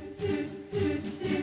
Welcome 0.00 1.37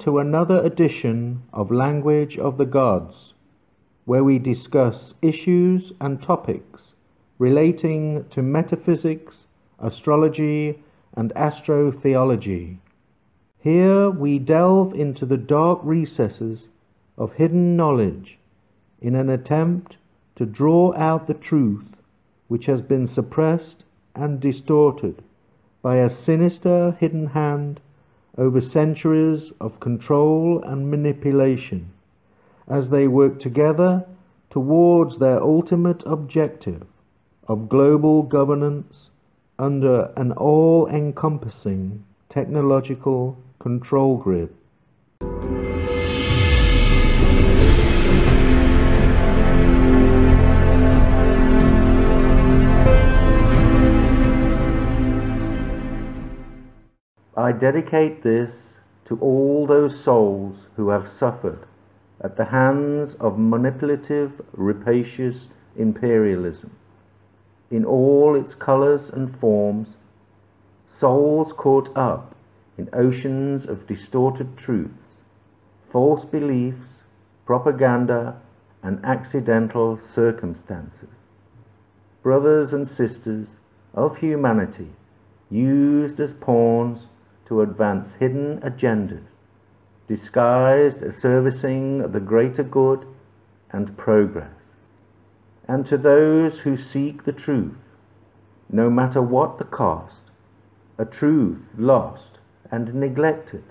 to 0.00 0.18
another 0.18 0.64
edition 0.64 1.42
of 1.52 1.70
Language 1.70 2.38
of 2.38 2.56
the 2.56 2.64
Gods, 2.64 3.34
where 4.06 4.24
we 4.24 4.38
discuss 4.38 5.12
issues 5.20 5.92
and 6.00 6.22
topics 6.22 6.94
relating 7.38 8.24
to 8.30 8.40
metaphysics, 8.40 9.46
astrology, 9.78 10.82
and 11.14 11.34
astrotheology. 11.34 12.78
Here 13.58 14.08
we 14.08 14.38
delve 14.38 14.94
into 14.94 15.26
the 15.26 15.36
dark 15.36 15.80
recesses 15.82 16.68
of 17.18 17.34
hidden 17.34 17.76
knowledge 17.76 18.38
in 19.02 19.14
an 19.14 19.28
attempt 19.28 19.98
to 20.36 20.46
draw 20.46 20.94
out 20.94 21.26
the 21.26 21.34
truth 21.34 21.96
which 22.48 22.64
has 22.64 22.80
been 22.80 23.06
suppressed 23.06 23.84
and 24.14 24.40
distorted 24.40 25.22
by 25.82 25.96
a 25.96 26.08
sinister 26.08 26.96
hidden 26.98 27.26
hand 27.28 27.80
over 28.38 28.60
centuries 28.60 29.52
of 29.60 29.80
control 29.80 30.62
and 30.62 30.90
manipulation 30.90 31.90
as 32.68 32.90
they 32.90 33.08
work 33.08 33.38
together 33.38 34.06
towards 34.48 35.18
their 35.18 35.42
ultimate 35.42 36.02
objective 36.06 36.86
of 37.48 37.68
global 37.68 38.22
governance 38.22 39.10
under 39.58 40.12
an 40.16 40.32
all 40.32 40.86
encompassing 40.88 42.04
technological 42.28 43.36
control 43.58 44.16
grid. 44.16 44.48
I 57.40 57.52
dedicate 57.52 58.22
this 58.22 58.80
to 59.06 59.18
all 59.18 59.66
those 59.66 59.98
souls 59.98 60.66
who 60.76 60.90
have 60.90 61.08
suffered 61.08 61.64
at 62.20 62.36
the 62.36 62.44
hands 62.44 63.14
of 63.14 63.38
manipulative, 63.38 64.42
rapacious 64.52 65.48
imperialism 65.74 66.70
in 67.70 67.86
all 67.86 68.36
its 68.36 68.54
colors 68.54 69.08
and 69.08 69.34
forms, 69.34 69.96
souls 70.86 71.54
caught 71.54 71.96
up 71.96 72.34
in 72.76 72.90
oceans 72.92 73.64
of 73.64 73.86
distorted 73.86 74.58
truths, 74.58 75.22
false 75.90 76.26
beliefs, 76.26 77.04
propaganda, 77.46 78.36
and 78.82 79.02
accidental 79.02 79.96
circumstances. 79.96 81.24
Brothers 82.22 82.74
and 82.74 82.86
sisters 82.86 83.56
of 83.94 84.18
humanity 84.18 84.90
used 85.48 86.20
as 86.20 86.34
pawns 86.34 87.06
to 87.50 87.62
advance 87.62 88.14
hidden 88.14 88.60
agendas, 88.60 89.26
disguised 90.06 91.02
as 91.02 91.16
servicing 91.16 92.12
the 92.12 92.20
greater 92.20 92.62
good 92.62 93.04
and 93.72 93.96
progress. 93.98 94.54
And 95.66 95.84
to 95.86 95.98
those 95.98 96.60
who 96.60 96.76
seek 96.76 97.24
the 97.24 97.32
truth, 97.32 97.74
no 98.70 98.88
matter 98.88 99.20
what 99.20 99.58
the 99.58 99.64
cost, 99.64 100.26
a 100.96 101.04
truth 101.04 101.58
lost 101.76 102.38
and 102.70 102.94
neglected 102.94 103.64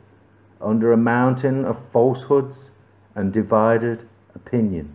under 0.60 0.92
a 0.92 0.98
mountain 0.98 1.64
of 1.64 1.90
falsehoods 1.90 2.72
and 3.16 3.32
divided 3.32 4.06
opinions. 4.36 4.94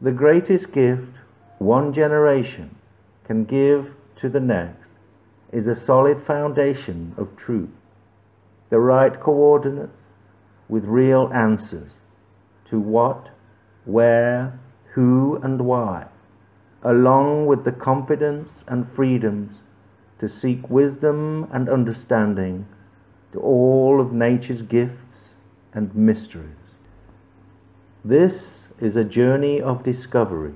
The 0.00 0.12
greatest 0.12 0.72
gift 0.72 1.18
one 1.58 1.92
generation 1.92 2.74
can 3.24 3.44
give 3.44 3.94
to 4.16 4.30
the 4.30 4.40
next 4.40 4.85
is 5.56 5.66
a 5.66 5.74
solid 5.74 6.20
foundation 6.20 7.14
of 7.16 7.34
truth, 7.34 7.70
the 8.68 8.78
right 8.78 9.18
coordinates 9.18 10.00
with 10.68 10.84
real 10.84 11.30
answers 11.32 11.98
to 12.66 12.78
what, 12.78 13.30
where, 13.86 14.60
who, 14.92 15.40
and 15.42 15.62
why, 15.62 16.04
along 16.82 17.46
with 17.46 17.64
the 17.64 17.72
confidence 17.72 18.64
and 18.68 18.86
freedoms 18.86 19.62
to 20.18 20.28
seek 20.28 20.68
wisdom 20.68 21.48
and 21.50 21.70
understanding 21.70 22.66
to 23.32 23.40
all 23.40 23.98
of 23.98 24.12
nature's 24.12 24.60
gifts 24.60 25.30
and 25.72 25.94
mysteries. 25.96 26.76
This 28.04 28.68
is 28.78 28.94
a 28.94 29.04
journey 29.04 29.62
of 29.62 29.82
discovery 29.82 30.52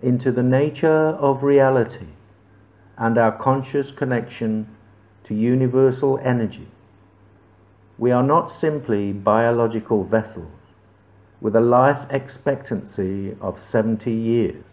into 0.00 0.32
the 0.32 0.42
nature 0.42 1.08
of 1.08 1.42
reality 1.42 2.15
and 2.98 3.18
our 3.18 3.32
conscious 3.32 3.92
connection 3.92 4.68
to 5.24 5.34
universal 5.34 6.18
energy. 6.22 6.68
We 7.98 8.12
are 8.12 8.22
not 8.22 8.50
simply 8.50 9.12
biological 9.12 10.04
vessels 10.04 10.52
with 11.40 11.56
a 11.56 11.60
life 11.60 12.06
expectancy 12.10 13.36
of 13.40 13.58
70 13.58 14.12
years. 14.12 14.64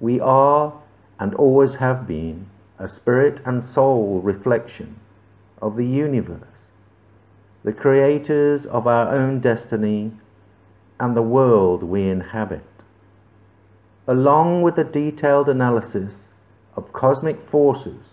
We 0.00 0.20
are 0.20 0.74
and 1.18 1.34
always 1.34 1.74
have 1.74 2.06
been 2.06 2.46
a 2.78 2.88
spirit 2.88 3.40
and 3.44 3.64
soul 3.64 4.20
reflection 4.20 5.00
of 5.60 5.76
the 5.76 5.86
universe, 5.86 6.68
the 7.64 7.72
creators 7.72 8.66
of 8.66 8.86
our 8.86 9.14
own 9.14 9.40
destiny 9.40 10.12
and 11.00 11.16
the 11.16 11.22
world 11.22 11.82
we 11.82 12.08
inhabit. 12.08 12.64
Along 14.06 14.62
with 14.62 14.78
a 14.78 14.84
detailed 14.84 15.48
analysis 15.48 16.28
of 16.76 16.92
cosmic 16.92 17.40
forces. 17.40 18.04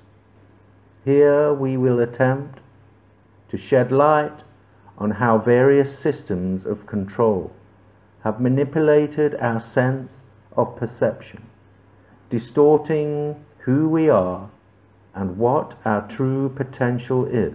Here 1.06 1.54
we 1.54 1.76
will 1.76 2.00
attempt 2.00 2.60
to 3.50 3.58
shed 3.58 3.92
light 3.92 4.44
on 4.98 5.12
how 5.12 5.38
various 5.38 5.98
systems 5.98 6.66
of 6.66 6.88
control 6.88 7.52
have 8.24 8.40
manipulated 8.40 9.36
our 9.36 9.60
sense 9.60 10.24
of 10.56 10.78
perception, 10.78 11.44
distorting 12.30 13.44
who 13.60 13.90
we 13.90 14.10
are 14.10 14.50
and 15.14 15.38
what 15.38 15.76
our 15.84 16.08
true 16.08 16.50
potential 16.50 17.26
is. 17.26 17.54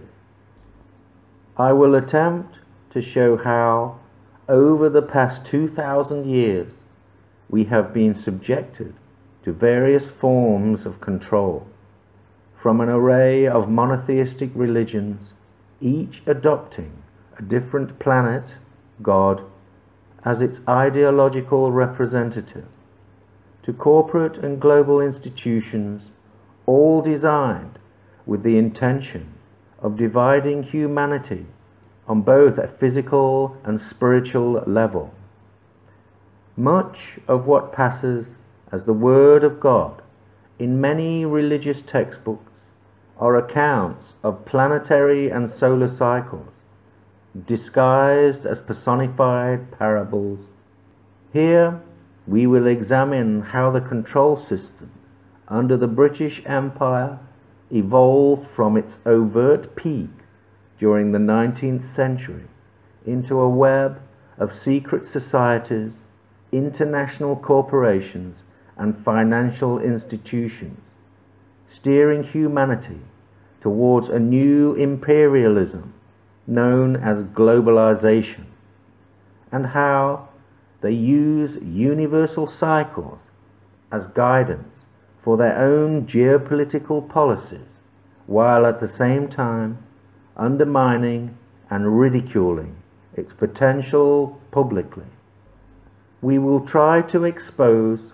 I 1.57 1.73
will 1.73 1.95
attempt 1.95 2.59
to 2.91 3.01
show 3.01 3.35
how, 3.35 3.99
over 4.47 4.89
the 4.89 5.01
past 5.01 5.43
2,000 5.45 6.25
years, 6.25 6.71
we 7.49 7.65
have 7.65 7.93
been 7.93 8.15
subjected 8.15 8.93
to 9.49 9.53
various 9.53 10.11
forms 10.11 10.85
of 10.85 11.01
control 11.01 11.65
from 12.55 12.79
an 12.79 12.87
array 12.87 13.47
of 13.47 13.67
monotheistic 13.67 14.51
religions, 14.53 15.33
each 15.81 16.21
adopting 16.27 17.01
a 17.39 17.41
different 17.41 17.97
planet, 17.97 18.57
God, 19.01 19.43
as 20.23 20.39
its 20.39 20.61
ideological 20.69 21.71
representative, 21.71 22.67
to 23.63 23.73
corporate 23.73 24.37
and 24.37 24.61
global 24.61 25.01
institutions, 25.01 26.11
all 26.67 27.01
designed 27.01 27.79
with 28.27 28.43
the 28.43 28.55
intention 28.55 29.33
of 29.79 29.97
dividing 29.97 30.61
humanity 30.61 31.47
on 32.07 32.21
both 32.21 32.59
a 32.59 32.67
physical 32.67 33.57
and 33.63 33.81
spiritual 33.81 34.63
level. 34.67 35.11
Much 36.55 37.17
of 37.27 37.47
what 37.47 37.73
passes 37.73 38.35
as 38.71 38.85
the 38.85 38.93
Word 38.93 39.43
of 39.43 39.59
God 39.59 40.01
in 40.59 40.79
many 40.79 41.25
religious 41.25 41.81
textbooks 41.81 42.69
are 43.17 43.35
accounts 43.35 44.13
of 44.23 44.45
planetary 44.45 45.29
and 45.29 45.49
solar 45.49 45.87
cycles, 45.87 46.53
disguised 47.45 48.45
as 48.45 48.61
personified 48.61 49.71
parables. 49.77 50.45
Here 51.33 51.81
we 52.27 52.45
will 52.45 52.67
examine 52.67 53.41
how 53.41 53.71
the 53.71 53.81
control 53.81 54.37
system 54.37 54.91
under 55.47 55.75
the 55.75 55.87
British 55.87 56.41
Empire 56.45 57.19
evolved 57.71 58.45
from 58.45 58.77
its 58.77 58.99
overt 59.05 59.75
peak 59.75 60.09
during 60.77 61.11
the 61.11 61.19
19th 61.19 61.83
century 61.83 62.45
into 63.05 63.39
a 63.39 63.49
web 63.49 63.99
of 64.37 64.53
secret 64.53 65.05
societies, 65.05 66.01
international 66.51 67.35
corporations, 67.35 68.43
and 68.79 68.97
financial 69.03 69.77
institutions, 69.77 70.79
steering 71.67 72.23
humanity 72.23 73.01
towards 73.61 74.07
a 74.09 74.17
new 74.17 74.73
imperialism 74.73 75.93
known 76.47 76.95
as 76.95 77.23
globalization, 77.23 78.45
and 79.51 79.67
how 79.67 80.27
they 80.81 80.91
use 80.91 81.57
universal 81.61 82.47
cycles 82.47 83.19
as 83.91 84.07
guidance 84.07 84.85
for 85.21 85.35
their 85.35 85.59
own 85.59 86.07
geopolitical 86.07 87.07
policies, 87.07 87.77
while 88.25 88.65
at 88.65 88.79
the 88.79 88.87
same 88.87 89.27
time 89.27 89.77
undermining 90.37 91.37
and 91.69 91.99
ridiculing 91.99 92.75
its 93.13 93.33
potential 93.33 94.39
publicly. 94.51 95.05
We 96.21 96.39
will 96.39 96.61
try 96.61 97.01
to 97.03 97.25
expose 97.25 98.13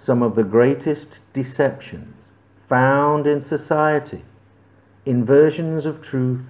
some 0.00 0.22
of 0.22 0.34
the 0.34 0.42
greatest 0.42 1.20
deceptions 1.34 2.16
found 2.66 3.26
in 3.26 3.38
society, 3.38 4.24
inversions 5.04 5.84
of 5.84 6.00
truth, 6.00 6.40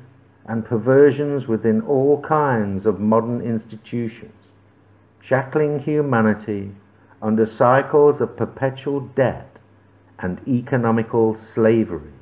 and 0.47 0.64
perversions 0.64 1.49
within 1.49 1.81
all 1.81 2.23
kinds 2.23 2.87
of 2.87 3.00
modern 3.00 3.41
institutions, 3.41 4.52
shackling 5.20 5.81
humanity 5.81 6.70
under 7.20 7.44
cycles 7.44 8.20
of 8.20 8.37
perpetual 8.37 9.00
debt 9.00 9.58
and 10.20 10.41
economical 10.46 11.35
slavery. 11.35 12.19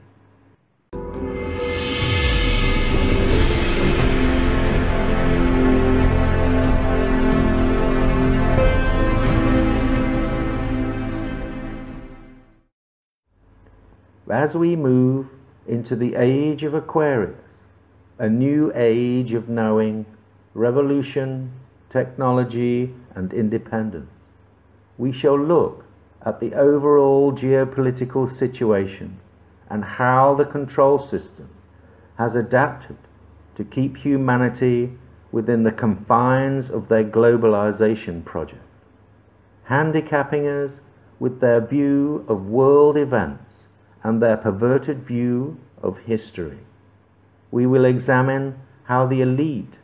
As 14.31 14.55
we 14.55 14.77
move 14.77 15.31
into 15.67 15.97
the 15.97 16.15
age 16.15 16.63
of 16.63 16.75
Aquarius, 16.75 17.63
a 18.19 18.29
new 18.29 18.71
age 18.75 19.33
of 19.33 19.49
knowing, 19.49 20.05
revolution, 20.53 21.51
technology, 21.89 22.95
and 23.15 23.33
independence, 23.33 24.29
we 24.99 25.13
shall 25.13 25.39
look 25.39 25.87
at 26.27 26.41
the 26.41 26.53
overall 26.53 27.33
geopolitical 27.33 28.29
situation 28.29 29.19
and 29.71 29.83
how 29.83 30.35
the 30.35 30.45
control 30.45 30.99
system 30.99 31.49
has 32.19 32.37
adapted 32.37 32.99
to 33.55 33.65
keep 33.65 33.97
humanity 33.97 34.93
within 35.33 35.63
the 35.63 35.73
confines 35.73 36.69
of 36.69 36.89
their 36.89 37.05
globalization 37.05 38.23
project, 38.27 38.63
handicapping 39.65 40.47
us 40.47 40.81
with 41.19 41.41
their 41.41 41.63
view 41.63 42.27
of 42.29 42.47
world 42.47 42.99
events 42.99 43.48
and 44.09 44.23
their 44.23 44.39
perverted 44.39 45.03
view 45.03 45.59
of 45.83 45.99
history. 45.99 46.61
We 47.51 47.67
will 47.67 47.85
examine 47.85 48.59
how 48.85 49.05
the 49.05 49.21
elite 49.21 49.77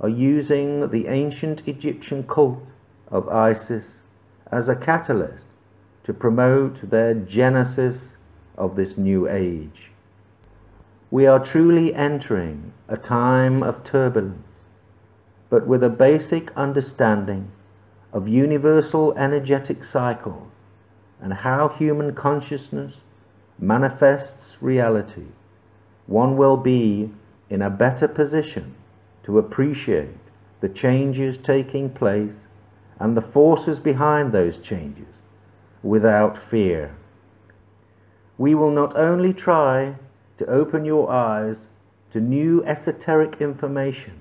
are 0.00 0.08
using 0.08 0.90
the 0.90 1.06
ancient 1.06 1.62
Egyptian 1.68 2.24
cult 2.24 2.66
of 3.06 3.28
Isis 3.28 4.00
as 4.50 4.68
a 4.68 4.74
catalyst 4.74 5.46
to 6.02 6.12
promote 6.12 6.90
their 6.90 7.14
genesis 7.14 8.16
of 8.56 8.74
this 8.74 8.98
new 8.98 9.28
age. 9.28 9.92
We 11.12 11.28
are 11.28 11.38
truly 11.38 11.94
entering 11.94 12.72
a 12.88 12.96
time 12.96 13.62
of 13.62 13.84
turbulence, 13.84 14.64
but 15.50 15.68
with 15.68 15.84
a 15.84 15.88
basic 15.88 16.50
understanding 16.56 17.52
of 18.12 18.26
universal 18.26 19.16
energetic 19.16 19.84
cycles 19.84 20.50
and 21.20 21.32
how 21.32 21.68
human 21.68 22.12
consciousness 22.16 23.02
manifests 23.58 24.62
reality, 24.62 25.26
one 26.06 26.36
will 26.36 26.56
be 26.56 27.10
in 27.50 27.62
a 27.62 27.70
better 27.70 28.06
position 28.06 28.74
to 29.24 29.38
appreciate 29.38 30.16
the 30.60 30.68
changes 30.68 31.36
taking 31.38 31.90
place 31.90 32.46
and 33.00 33.16
the 33.16 33.22
forces 33.22 33.80
behind 33.80 34.32
those 34.32 34.58
changes 34.58 35.22
without 35.82 36.38
fear. 36.38 36.96
We 38.36 38.54
will 38.54 38.70
not 38.70 38.96
only 38.96 39.32
try 39.32 39.96
to 40.38 40.46
open 40.46 40.84
your 40.84 41.10
eyes 41.10 41.66
to 42.12 42.20
new 42.20 42.64
esoteric 42.64 43.40
information 43.40 44.20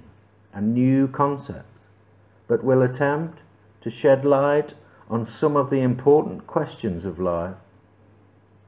and 0.53 0.73
new 0.73 1.07
concepts, 1.07 1.83
but 2.47 2.63
will 2.63 2.81
attempt 2.81 3.39
to 3.81 3.89
shed 3.89 4.25
light 4.25 4.73
on 5.09 5.25
some 5.25 5.55
of 5.55 5.69
the 5.69 5.81
important 5.81 6.47
questions 6.47 7.05
of 7.05 7.19
life 7.19 7.55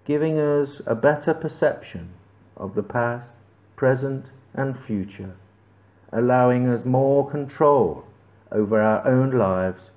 giving 0.09 0.39
us 0.39 0.81
a 0.87 0.95
better 0.95 1.35
perception 1.35 2.09
of 2.57 2.73
the 2.73 2.81
past, 2.81 3.31
present, 3.75 4.25
and 4.55 4.75
future, 4.75 5.35
allowing 6.11 6.67
us 6.67 6.83
more 6.83 7.29
control 7.29 8.03
over 8.51 8.81
our 8.81 9.07
own 9.07 9.29
lives 9.29 9.91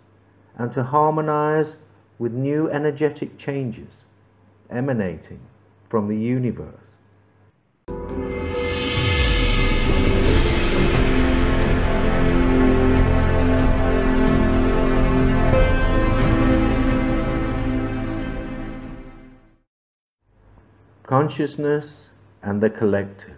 and 0.59 0.71
to 0.71 0.83
harmonize 0.83 1.77
with 2.19 2.31
new 2.31 2.69
energetic 2.69 3.39
changes 3.39 4.05
emanating 4.69 5.41
from 5.89 6.09
the 6.09 6.19
universe. 6.19 6.82
Consciousness 21.23 22.09
and 22.43 22.61
the 22.61 22.69
collective. 22.69 23.37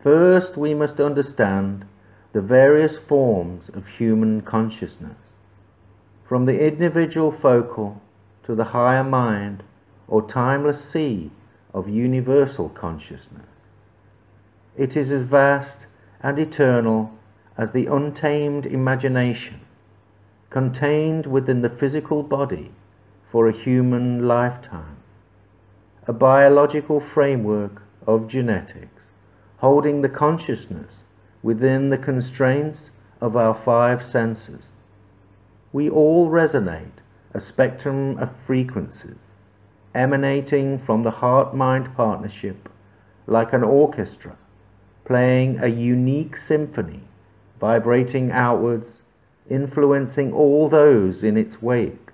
First, 0.00 0.56
we 0.56 0.72
must 0.72 0.98
understand 1.00 1.84
the 2.32 2.40
various 2.40 2.96
forms 2.96 3.68
of 3.68 3.86
human 3.86 4.40
consciousness, 4.40 5.18
from 6.26 6.46
the 6.46 6.58
individual 6.58 7.30
focal 7.30 8.00
to 8.44 8.54
the 8.54 8.64
higher 8.64 9.04
mind 9.04 9.64
or 10.08 10.26
timeless 10.26 10.82
sea 10.82 11.30
of 11.74 11.90
universal 11.90 12.70
consciousness. 12.70 13.50
It 14.78 14.96
is 14.96 15.12
as 15.12 15.24
vast 15.24 15.86
and 16.22 16.38
eternal 16.38 17.12
as 17.58 17.72
the 17.72 17.84
untamed 17.84 18.64
imagination 18.64 19.60
contained 20.48 21.26
within 21.26 21.60
the 21.60 21.76
physical 21.80 22.22
body 22.22 22.70
for 23.30 23.46
a 23.46 23.52
human 23.52 24.26
lifetime 24.26 24.95
a 26.08 26.12
biological 26.12 27.00
framework 27.00 27.82
of 28.06 28.28
genetics, 28.28 29.10
holding 29.56 30.02
the 30.02 30.08
consciousness 30.08 31.02
within 31.42 31.90
the 31.90 31.98
constraints 31.98 32.90
of 33.20 33.36
our 33.36 33.52
five 33.52 34.04
senses. 34.04 34.70
We 35.72 35.90
all 35.90 36.30
resonate 36.30 37.02
a 37.34 37.40
spectrum 37.40 38.18
of 38.18 38.36
frequencies 38.36 39.16
emanating 39.96 40.78
from 40.78 41.02
the 41.02 41.10
heart 41.10 41.56
mind 41.56 41.92
partnership 41.96 42.68
like 43.26 43.52
an 43.52 43.64
orchestra 43.64 44.36
playing 45.04 45.58
a 45.58 45.66
unique 45.66 46.36
symphony, 46.36 47.00
vibrating 47.58 48.30
outwards, 48.30 49.00
influencing 49.50 50.32
all 50.32 50.68
those 50.68 51.24
in 51.24 51.36
its 51.36 51.60
wake. 51.60 52.10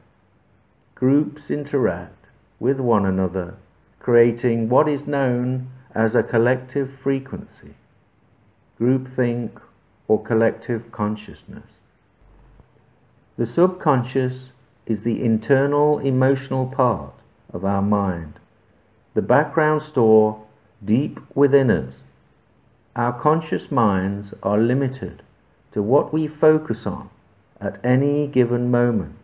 Groups 0.95 1.51
interact 1.51 2.27
with 2.59 2.79
one 2.81 3.05
another 3.05 3.57
creating 4.03 4.69
what 4.69 4.89
is 4.89 5.07
known 5.07 5.71
as 5.95 6.17
a 6.17 6.25
collective 6.25 6.93
frequency, 6.93 7.73
groupthink, 8.81 9.63
or 10.09 10.21
collective 10.21 10.91
consciousness. 10.91 11.79
The 13.39 13.47
subconscious 13.47 14.51
is 14.87 15.03
the 15.03 15.23
internal 15.23 16.01
emotional 16.01 16.67
part 16.67 17.15
of 17.53 17.65
our 17.65 17.81
mind, 17.81 18.41
the 19.15 19.23
background 19.23 19.83
store 19.83 20.45
deep 20.85 21.21
within 21.37 21.71
us. 21.71 22.03
Our 22.97 23.13
conscious 23.13 23.71
minds 23.71 24.35
are 24.43 24.59
limited 24.59 25.23
to 25.75 25.81
what 25.81 26.13
we 26.13 26.27
focus 26.27 26.89
on 26.89 27.09
at 27.61 27.79
any 27.85 28.27
given 28.27 28.69
moment. 28.69 29.15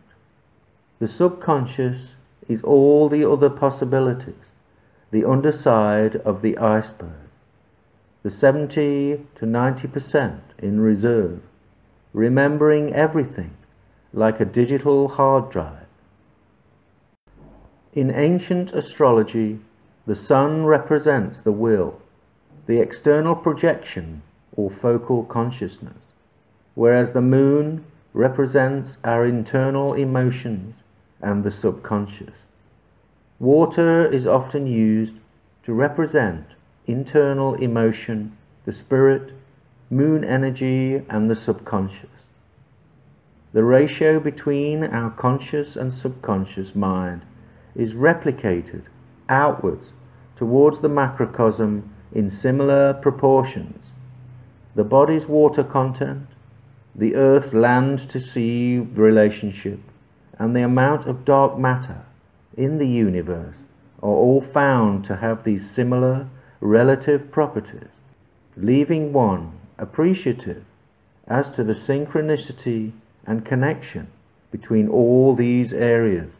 The 0.99 1.07
subconscious 1.09 2.13
is 2.47 2.63
all 2.63 3.09
the 3.09 3.29
other 3.29 3.49
possibilities 3.49 4.48
the 5.11 5.25
underside 5.25 6.15
of 6.17 6.41
the 6.41 6.57
iceberg, 6.57 7.29
the 8.21 8.29
70 8.29 9.25
to 9.35 9.45
90% 9.45 10.39
in 10.59 10.79
reserve, 10.79 11.39
remembering 12.13 12.93
everything 12.93 13.55
like 14.13 14.39
a 14.39 14.45
digital 14.45 15.07
hard 15.07 15.49
drive. 15.49 15.87
In 17.93 18.11
ancient 18.11 18.71
astrology, 18.71 19.59
the 20.05 20.15
sun 20.15 20.65
represents 20.65 21.39
the 21.41 21.51
will, 21.51 22.01
the 22.67 22.79
external 22.79 23.35
projection 23.35 24.21
or 24.55 24.69
focal 24.69 25.23
consciousness, 25.23 26.13
whereas 26.75 27.11
the 27.11 27.21
moon 27.21 27.83
represents 28.13 28.97
our 29.03 29.25
internal 29.25 29.93
emotions 29.93 30.75
and 31.21 31.43
the 31.43 31.51
subconscious. 31.51 32.48
Water 33.39 34.05
is 34.05 34.27
often 34.27 34.67
used 34.67 35.15
to 35.63 35.71
represent 35.71 36.45
internal 36.87 37.53
emotion, 37.55 38.35
the 38.65 38.73
spirit, 38.73 39.31
moon 39.89 40.25
energy, 40.25 41.05
and 41.09 41.29
the 41.29 41.37
subconscious. 41.37 42.09
The 43.53 43.63
ratio 43.63 44.19
between 44.19 44.83
our 44.83 45.09
conscious 45.11 45.77
and 45.77 45.93
subconscious 45.93 46.75
mind 46.75 47.21
is 47.75 47.95
replicated 47.95 48.83
outwards 49.29 49.93
towards 50.35 50.81
the 50.81 50.89
macrocosm 50.89 51.95
in 52.11 52.29
similar 52.29 52.93
proportions. 52.93 53.85
The 54.75 54.83
body's 54.83 55.27
water 55.27 55.63
content, 55.63 56.27
the 56.93 57.15
earth's 57.15 57.53
land 57.53 58.09
to 58.09 58.19
sea 58.19 58.79
relationship, 58.79 59.79
and 60.37 60.53
the 60.53 60.63
amount 60.63 61.07
of 61.07 61.23
dark 61.23 61.57
matter 61.57 62.03
in 62.57 62.77
the 62.77 62.87
universe 62.87 63.57
are 64.01 64.09
all 64.09 64.41
found 64.41 65.03
to 65.05 65.17
have 65.17 65.43
these 65.43 65.69
similar 65.69 66.27
relative 66.61 67.31
properties, 67.31 67.89
leaving 68.57 69.13
one 69.13 69.51
appreciative 69.77 70.63
as 71.27 71.49
to 71.49 71.63
the 71.63 71.73
synchronicity 71.73 72.91
and 73.25 73.45
connection 73.45 74.07
between 74.51 74.87
all 74.89 75.35
these 75.35 75.71
areas, 75.73 76.39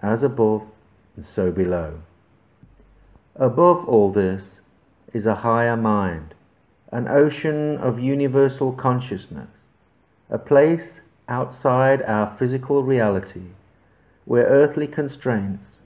as 0.00 0.22
above 0.22 0.62
and 1.16 1.24
so 1.24 1.50
below. 1.50 1.98
Above 3.36 3.88
all 3.88 4.12
this 4.12 4.60
is 5.12 5.24
a 5.24 5.36
higher 5.36 5.76
mind, 5.76 6.34
an 6.90 7.08
ocean 7.08 7.78
of 7.78 7.98
universal 7.98 8.72
consciousness, 8.72 9.48
a 10.28 10.38
place 10.38 11.00
outside 11.28 12.02
our 12.02 12.28
physical 12.30 12.82
reality 12.82 13.42
where 14.24 14.44
earthly 14.44 14.86
constraints 14.86 15.78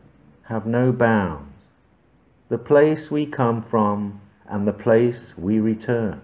have 0.44 0.66
no 0.66 0.92
bounds, 0.92 1.52
the 2.48 2.58
place 2.58 3.10
we 3.10 3.26
come 3.26 3.62
from 3.62 4.20
and 4.46 4.66
the 4.66 4.72
place 4.72 5.34
we 5.36 5.58
return. 5.58 6.20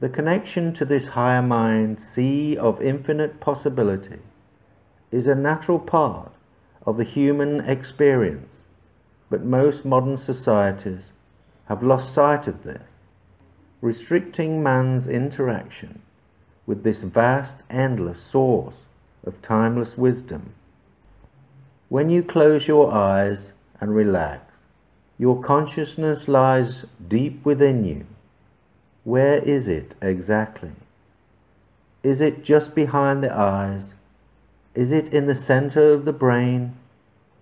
The 0.00 0.08
connection 0.08 0.72
to 0.74 0.84
this 0.84 1.08
higher 1.08 1.42
mind, 1.42 2.00
sea 2.00 2.56
of 2.56 2.82
infinite 2.82 3.40
possibility, 3.40 4.18
is 5.10 5.26
a 5.26 5.34
natural 5.34 5.78
part 5.78 6.32
of 6.84 6.96
the 6.96 7.04
human 7.04 7.60
experience, 7.60 8.62
but 9.30 9.44
most 9.44 9.84
modern 9.84 10.18
societies 10.18 11.12
have 11.66 11.82
lost 11.82 12.12
sight 12.12 12.46
of 12.46 12.64
this, 12.64 12.82
restricting 13.80 14.62
man's 14.62 15.06
interaction 15.06 16.02
with 16.66 16.82
this 16.82 17.02
vast, 17.02 17.58
endless 17.70 18.22
source 18.22 18.86
of 19.24 19.40
timeless 19.40 19.96
wisdom. 19.96 20.54
When 21.94 22.10
you 22.10 22.24
close 22.24 22.66
your 22.66 22.92
eyes 22.92 23.52
and 23.80 23.94
relax, 23.94 24.52
your 25.16 25.40
consciousness 25.40 26.26
lies 26.26 26.86
deep 27.06 27.44
within 27.44 27.84
you 27.84 28.04
where 29.04 29.38
is 29.38 29.68
it 29.68 29.94
exactly? 30.02 30.72
Is 32.02 32.20
it 32.20 32.42
just 32.42 32.74
behind 32.74 33.22
the 33.22 33.32
eyes? 33.32 33.94
Is 34.74 34.90
it 34.90 35.14
in 35.14 35.26
the 35.26 35.36
center 35.36 35.92
of 35.92 36.04
the 36.04 36.12
brain? 36.12 36.74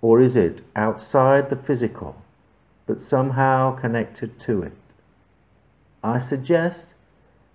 Or 0.03 0.21
is 0.21 0.37
it 0.37 0.61
outside 0.77 1.49
the 1.49 1.57
physical, 1.57 2.15
but 2.85 3.01
somehow 3.01 3.75
connected 3.75 4.39
to 4.41 4.65
it? 4.65 4.77
I 6.05 6.19
suggest 6.19 6.93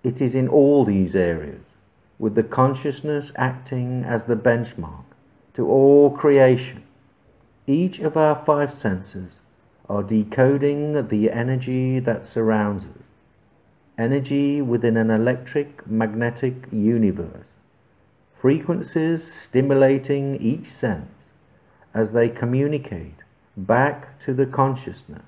it 0.02 0.20
is 0.20 0.34
in 0.34 0.48
all 0.48 0.84
these 0.84 1.14
areas, 1.14 1.62
with 2.18 2.34
the 2.34 2.42
consciousness 2.42 3.30
acting 3.36 4.02
as 4.02 4.24
the 4.24 4.34
benchmark 4.34 5.04
to 5.54 5.64
all 5.68 6.10
creation. 6.10 6.82
Each 7.70 8.00
of 8.00 8.16
our 8.16 8.34
five 8.34 8.72
senses 8.72 9.40
are 9.90 10.02
decoding 10.02 11.08
the 11.08 11.30
energy 11.30 11.98
that 11.98 12.24
surrounds 12.24 12.86
us 12.86 13.02
energy 13.98 14.62
within 14.62 14.96
an 14.96 15.10
electric 15.10 15.86
magnetic 15.86 16.54
universe, 16.72 17.48
frequencies 18.40 19.30
stimulating 19.30 20.36
each 20.36 20.64
sense 20.64 21.28
as 21.92 22.12
they 22.12 22.30
communicate 22.30 23.16
back 23.54 24.18
to 24.20 24.32
the 24.32 24.46
consciousness. 24.46 25.26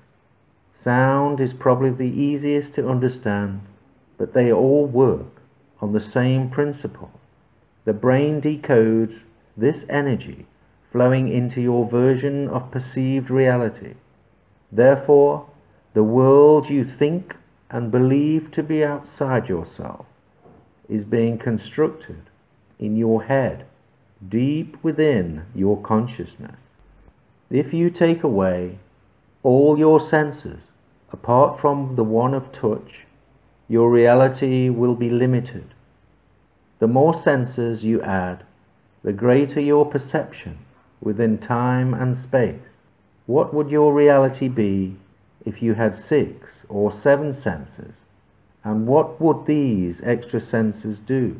Sound 0.73 1.39
is 1.39 1.53
probably 1.53 1.91
the 1.91 2.19
easiest 2.19 2.73
to 2.73 2.89
understand, 2.89 3.61
but 4.17 4.33
they 4.33 4.51
all 4.51 4.87
work 4.87 5.43
on 5.79 5.93
the 5.93 5.99
same 5.99 6.49
principle. 6.49 7.11
The 7.85 7.93
brain 7.93 8.41
decodes 8.41 9.19
this 9.55 9.85
energy 9.89 10.47
flowing 10.91 11.29
into 11.29 11.61
your 11.61 11.87
version 11.87 12.49
of 12.49 12.69
perceived 12.71 13.29
reality. 13.29 13.93
Therefore, 14.71 15.47
the 15.93 16.03
world 16.03 16.69
you 16.69 16.83
think 16.83 17.35
and 17.69 17.91
believe 17.91 18.51
to 18.51 18.63
be 18.63 18.83
outside 18.83 19.47
yourself 19.47 20.05
is 20.89 21.05
being 21.05 21.37
constructed 21.37 22.21
in 22.77 22.97
your 22.97 23.23
head, 23.23 23.65
deep 24.27 24.77
within 24.83 25.45
your 25.55 25.81
consciousness. 25.81 26.57
If 27.49 27.73
you 27.73 27.89
take 27.89 28.23
away 28.23 28.79
all 29.43 29.77
your 29.77 29.99
senses 29.99 30.67
apart 31.11 31.59
from 31.59 31.95
the 31.95 32.03
one 32.03 32.33
of 32.33 32.51
touch, 32.51 33.05
your 33.69 33.89
reality 33.89 34.69
will 34.69 34.95
be 34.95 35.09
limited. 35.09 35.73
The 36.79 36.87
more 36.87 37.13
senses 37.13 37.83
you 37.83 38.01
add, 38.01 38.43
the 39.03 39.13
greater 39.13 39.61
your 39.61 39.85
perception 39.85 40.57
within 41.01 41.37
time 41.37 41.93
and 41.93 42.15
space. 42.15 42.61
What 43.25 43.53
would 43.53 43.69
your 43.69 43.93
reality 43.93 44.47
be 44.47 44.95
if 45.45 45.61
you 45.61 45.73
had 45.73 45.95
six 45.95 46.63
or 46.69 46.91
seven 46.91 47.33
senses? 47.33 47.93
And 48.63 48.85
what 48.85 49.19
would 49.19 49.45
these 49.45 50.01
extra 50.03 50.39
senses 50.39 50.99
do? 50.99 51.39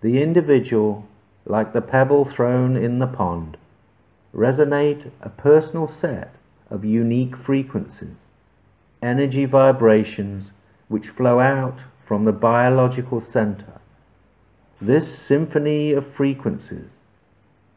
The 0.00 0.22
individual, 0.22 1.06
like 1.44 1.72
the 1.72 1.82
pebble 1.82 2.24
thrown 2.24 2.76
in 2.76 2.98
the 2.98 3.06
pond, 3.06 3.56
resonate 4.34 5.10
a 5.20 5.28
personal 5.28 5.86
set 5.86 6.34
of 6.70 6.84
unique 6.84 7.36
frequencies, 7.36 8.16
energy 9.02 9.44
vibrations 9.44 10.52
which 10.88 11.08
flow 11.08 11.40
out 11.40 11.80
from 12.00 12.24
the 12.24 12.32
biological 12.32 13.20
center. 13.20 13.80
This 14.80 15.12
symphony 15.18 15.92
of 15.92 16.06
frequencies 16.06 16.90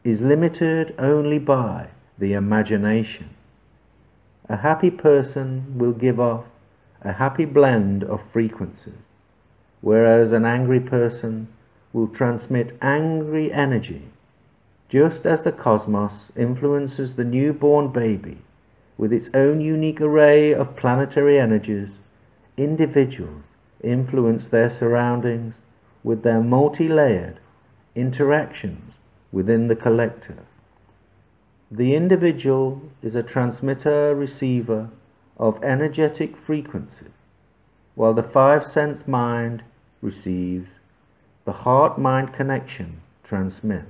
is 0.04 0.20
limited 0.20 0.94
only 0.98 1.38
by 1.38 1.86
the 2.18 2.32
imagination. 2.32 3.30
A 4.48 4.56
happy 4.56 4.90
person 4.90 5.78
will 5.78 5.92
give 5.92 6.18
off 6.18 6.44
a 7.02 7.12
happy 7.12 7.44
blend 7.44 8.02
of 8.02 8.20
frequencies, 8.30 8.94
whereas 9.80 10.32
an 10.32 10.44
angry 10.44 10.80
person 10.80 11.46
will 11.92 12.08
transmit 12.08 12.76
angry 12.82 13.52
energy, 13.52 14.02
just 14.88 15.24
as 15.24 15.42
the 15.42 15.52
cosmos 15.52 16.32
influences 16.36 17.14
the 17.14 17.24
newborn 17.24 17.88
baby 17.92 18.38
with 18.98 19.12
its 19.12 19.30
own 19.34 19.60
unique 19.60 20.00
array 20.00 20.52
of 20.52 20.76
planetary 20.76 21.38
energies, 21.38 21.98
individuals 22.56 23.42
influence 23.82 24.48
their 24.48 24.70
surroundings 24.70 25.54
with 26.04 26.22
their 26.22 26.40
multi 26.40 26.88
layered 26.88 27.38
interactions 27.94 28.92
within 29.32 29.66
the 29.66 29.76
collective. 29.76 30.44
The 31.70 31.94
individual 31.94 32.82
is 33.02 33.14
a 33.14 33.22
transmitter 33.22 34.14
receiver 34.14 34.90
of 35.38 35.64
energetic 35.64 36.36
frequencies, 36.36 37.08
while 37.94 38.12
the 38.12 38.22
five 38.22 38.66
sense 38.66 39.08
mind 39.08 39.62
receives, 40.02 40.70
the 41.46 41.52
heart 41.52 41.98
mind 41.98 42.34
connection 42.34 43.00
transmits. 43.24 43.88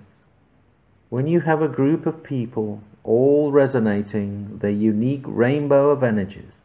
When 1.10 1.26
you 1.26 1.40
have 1.40 1.60
a 1.60 1.68
group 1.68 2.06
of 2.06 2.22
people 2.22 2.80
all 3.02 3.50
resonating 3.50 4.58
their 4.58 4.70
unique 4.70 5.24
rainbow 5.26 5.90
of 5.90 6.04
energies, 6.04 6.60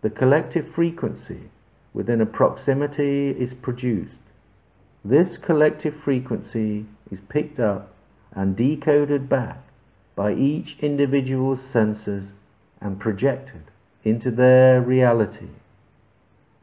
the 0.00 0.10
collective 0.10 0.66
frequency 0.66 1.50
within 1.92 2.20
a 2.20 2.26
proximity 2.26 3.30
is 3.30 3.52
produced. 3.52 4.22
This 5.04 5.36
collective 5.36 5.94
frequency 5.94 6.86
is 7.10 7.20
picked 7.28 7.60
up 7.60 7.92
and 8.32 8.56
decoded 8.56 9.28
back 9.28 9.62
by 10.14 10.32
each 10.32 10.76
individual's 10.80 11.62
senses 11.62 12.32
and 12.80 12.98
projected 12.98 13.62
into 14.04 14.30
their 14.30 14.80
reality. 14.80 15.48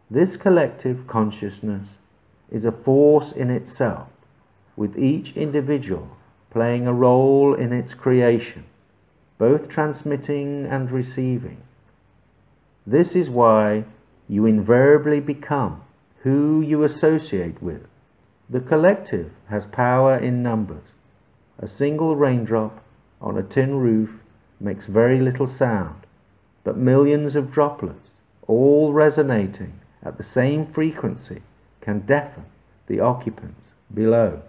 This 0.10 0.38
collective 0.38 1.08
consciousness 1.08 1.98
is 2.52 2.66
a 2.66 2.72
force 2.72 3.32
in 3.32 3.50
itself, 3.50 4.08
with 4.76 4.98
each 4.98 5.36
individual 5.36 6.10
playing 6.52 6.88
a 6.88 6.94
role 6.94 7.54
in 7.54 7.74
its 7.74 7.94
creation, 7.94 8.64
both 9.38 9.68
transmitting 9.68 10.66
and 10.66 10.90
receiving. 10.90 11.58
This 12.88 13.16
is 13.16 13.30
why 13.30 13.84
you 14.30 14.46
invariably 14.46 15.20
become 15.20 15.82
who 16.22 16.62
you 16.62 16.84
associate 16.84 17.62
with. 17.62 17.86
The 18.50 18.62
collective 18.62 19.32
has 19.50 19.66
power 19.66 20.18
in 20.18 20.42
numbers. 20.42 20.95
A 21.60 21.68
single 21.68 22.16
raindrop 22.16 22.84
on 23.22 23.38
a 23.38 23.44
tin 23.44 23.80
roof 23.80 24.20
makes 24.60 24.86
very 24.86 25.20
little 25.20 25.48
sound, 25.48 26.06
but 26.64 26.78
millions 26.78 27.36
of 27.36 27.52
droplets, 27.52 28.12
all 28.48 28.94
resonating 28.94 29.80
at 30.04 30.18
the 30.18 30.24
same 30.24 30.66
frequency, 30.66 31.42
can 31.82 32.00
deafen 32.02 32.46
the 32.88 33.00
occupants 33.00 33.72
below. 33.94 34.42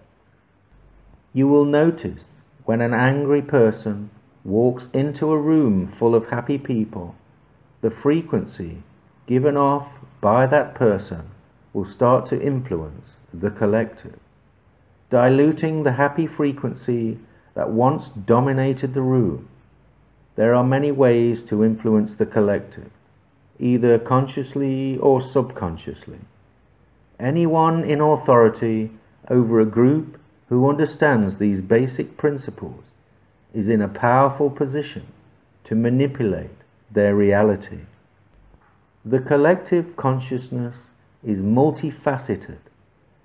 You 1.32 1.48
will 1.48 1.64
notice 1.64 2.36
when 2.64 2.80
an 2.80 2.94
angry 2.94 3.42
person 3.42 4.10
walks 4.44 4.88
into 4.92 5.30
a 5.30 5.38
room 5.38 5.86
full 5.86 6.14
of 6.14 6.30
happy 6.30 6.58
people, 6.58 7.14
the 7.82 7.90
frequency 7.90 8.82
given 9.26 9.56
off 9.56 9.98
by 10.20 10.46
that 10.46 10.74
person 10.74 11.30
will 11.72 11.84
start 11.84 12.26
to 12.26 12.40
influence 12.40 13.16
the 13.34 13.50
collective, 13.50 14.18
diluting 15.10 15.82
the 15.82 15.92
happy 15.92 16.26
frequency 16.26 17.18
that 17.54 17.70
once 17.70 18.08
dominated 18.08 18.94
the 18.94 19.02
room. 19.02 19.48
There 20.34 20.54
are 20.54 20.64
many 20.64 20.90
ways 20.90 21.42
to 21.44 21.64
influence 21.64 22.14
the 22.14 22.26
collective, 22.26 22.90
either 23.58 23.98
consciously 23.98 24.98
or 24.98 25.20
subconsciously. 25.20 26.18
Anyone 27.18 27.84
in 27.84 28.00
authority 28.00 28.90
over 29.28 29.60
a 29.60 29.66
group 29.66 30.20
who 30.48 30.68
understands 30.68 31.36
these 31.36 31.62
basic 31.62 32.16
principles 32.16 32.84
is 33.54 33.68
in 33.68 33.80
a 33.80 33.88
powerful 33.88 34.50
position 34.50 35.06
to 35.64 35.74
manipulate 35.74 36.50
their 36.92 37.14
reality. 37.14 37.80
The 39.04 39.20
collective 39.20 39.96
consciousness 39.96 40.88
is 41.24 41.42
multifaceted. 41.42 42.58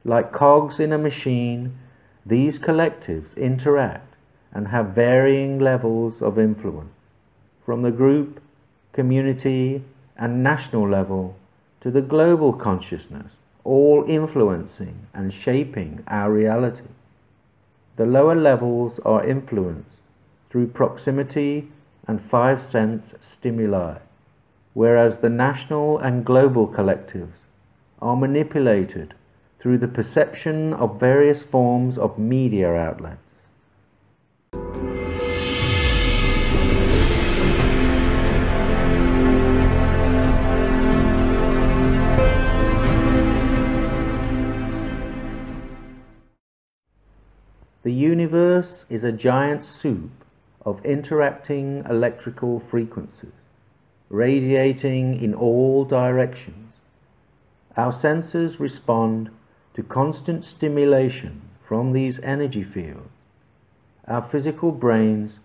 Like 0.04 0.32
cogs 0.32 0.80
in 0.80 0.92
a 0.92 0.98
machine, 0.98 1.78
these 2.26 2.58
collectives 2.58 3.38
interact 3.38 4.16
and 4.52 4.68
have 4.70 4.96
varying 4.96 5.60
levels 5.60 6.24
of 6.24 6.40
influence, 6.40 6.94
from 7.64 7.84
the 7.84 7.92
group, 7.92 8.42
community, 8.94 9.84
and 10.18 10.44
national 10.44 10.90
level 10.90 11.36
to 11.82 11.92
the 11.92 12.02
global 12.02 12.52
consciousness, 12.52 13.32
all 13.64 14.04
influencing 14.08 15.08
and 15.14 15.32
shaping 15.32 16.04
our 16.08 16.32
reality. 16.32 16.90
The 17.96 18.06
lower 18.08 18.36
levels 18.36 19.00
are 19.06 19.24
influenced 19.24 20.00
through 20.50 20.68
proximity 20.68 21.70
and 22.08 22.20
five 22.20 22.64
sense 22.64 23.14
stimuli, 23.22 24.00
whereas 24.74 25.20
the 25.20 25.30
national 25.30 26.00
and 26.00 26.26
global 26.26 26.68
collectives 26.68 27.46
are 28.02 28.16
manipulated 28.16 29.14
through 29.62 29.78
the 29.78 29.88
perception 29.88 30.74
of 30.74 31.00
various 31.00 31.44
forms 31.44 31.96
of 31.96 32.18
media 32.18 32.74
outlets. 32.74 33.48
The 47.84 47.94
universe 47.94 48.86
is 48.90 49.04
a 49.04 49.12
giant 49.12 49.66
soup 49.66 50.12
of 50.66 50.84
interacting 50.86 51.84
electrical 51.90 52.60
frequencies, 52.60 53.32
radiating 54.10 55.22
in 55.22 55.36
all 55.36 55.86
directions. 55.86 56.74
Our 57.78 57.94
senses 57.94 58.60
respond 58.60 59.30
to 59.74 59.84
constant 59.84 60.44
stimulation 60.44 61.42
from 61.64 61.94
these 61.94 62.20
energy 62.20 62.64
fields. 62.64 63.10
Our 64.08 64.22
physical 64.22 64.72
brains, 64.72 65.40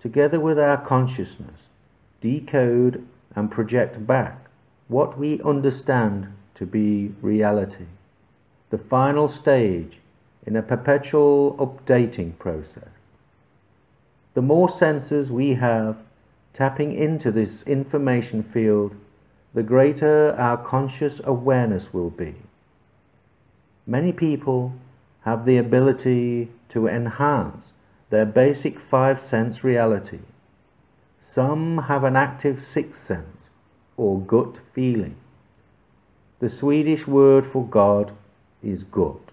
together 0.00 0.38
with 0.38 0.58
our 0.58 0.76
consciousness, 0.76 1.66
decode 2.20 3.06
and 3.34 3.50
project 3.50 4.06
back 4.06 4.46
what 4.88 5.18
we 5.18 5.40
understand 5.42 6.32
to 6.54 6.66
be 6.66 7.12
reality. 7.20 7.86
The 8.70 8.78
final 8.78 9.26
stage 9.28 9.98
in 10.46 10.56
a 10.56 10.62
perpetual 10.62 11.54
updating 11.58 12.38
process. 12.38 12.88
The 14.34 14.42
more 14.42 14.68
senses 14.68 15.30
we 15.30 15.54
have 15.54 15.96
tapping 16.52 16.92
into 16.92 17.30
this 17.30 17.62
information 17.62 18.42
field, 18.42 18.94
the 19.54 19.62
greater 19.62 20.34
our 20.38 20.56
conscious 20.56 21.20
awareness 21.24 21.92
will 21.92 22.10
be. 22.10 22.34
Many 23.86 24.12
people 24.12 24.74
have 25.22 25.44
the 25.44 25.56
ability 25.56 26.50
to 26.68 26.86
enhance 26.86 27.72
their 28.10 28.24
basic 28.24 28.78
five 28.78 29.20
sense 29.20 29.64
reality. 29.64 30.20
Some 31.20 31.78
have 31.78 32.04
an 32.04 32.14
active 32.14 32.62
sixth 32.62 33.02
sense 33.02 33.50
or 33.96 34.20
gut 34.20 34.60
feeling. 34.72 35.16
The 36.38 36.48
Swedish 36.48 37.08
word 37.08 37.44
for 37.44 37.66
God 37.66 38.12
is 38.62 38.84
gut. 38.84 39.32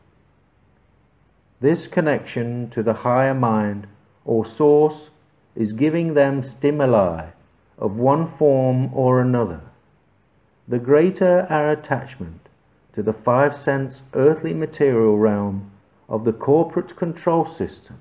This 1.59 1.85
connection 1.85 2.69
to 2.71 2.81
the 2.81 2.93
higher 3.05 3.35
mind 3.35 3.85
or 4.25 4.45
source 4.45 5.11
is 5.55 5.73
giving 5.73 6.15
them 6.15 6.41
stimuli 6.41 7.27
of 7.77 7.97
one 7.97 8.25
form 8.25 8.91
or 8.95 9.21
another. 9.21 9.61
The 10.67 10.79
greater 10.79 11.45
our 11.49 11.71
attachment 11.71 12.48
to 12.99 13.03
the 13.03 13.13
five 13.13 13.55
sense 13.55 14.01
earthly 14.13 14.53
material 14.53 15.17
realm 15.17 15.71
of 16.09 16.25
the 16.25 16.33
corporate 16.33 16.97
control 16.97 17.45
system, 17.45 17.95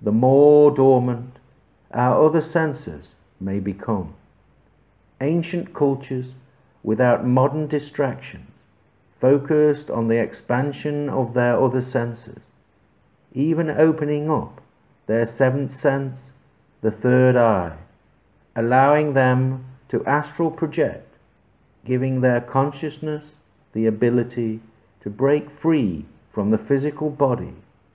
the 0.00 0.12
more 0.12 0.70
dormant 0.70 1.40
our 1.92 2.24
other 2.24 2.40
senses 2.40 3.16
may 3.40 3.58
become. 3.58 4.14
Ancient 5.20 5.74
cultures 5.74 6.26
without 6.84 7.26
modern 7.26 7.66
distractions 7.66 8.48
focused 9.20 9.90
on 9.90 10.06
the 10.06 10.22
expansion 10.22 11.08
of 11.08 11.34
their 11.34 11.60
other 11.60 11.82
senses 11.82 12.42
even 13.32 13.68
opening 13.70 14.30
up 14.30 14.60
their 15.06 15.26
seventh 15.26 15.72
sense, 15.72 16.30
the 16.80 16.92
third 16.92 17.34
eye, 17.34 17.76
allowing 18.54 19.14
them 19.14 19.64
to 19.88 20.04
astral 20.06 20.52
project, 20.52 21.12
giving 21.84 22.20
their 22.20 22.40
consciousness 22.40 23.34
the 23.72 23.86
ability 23.86 24.60
to 25.00 25.10
break 25.10 25.50
free 25.50 26.04
from 26.32 26.50
the 26.50 26.58
physical 26.58 27.10
body 27.10 27.54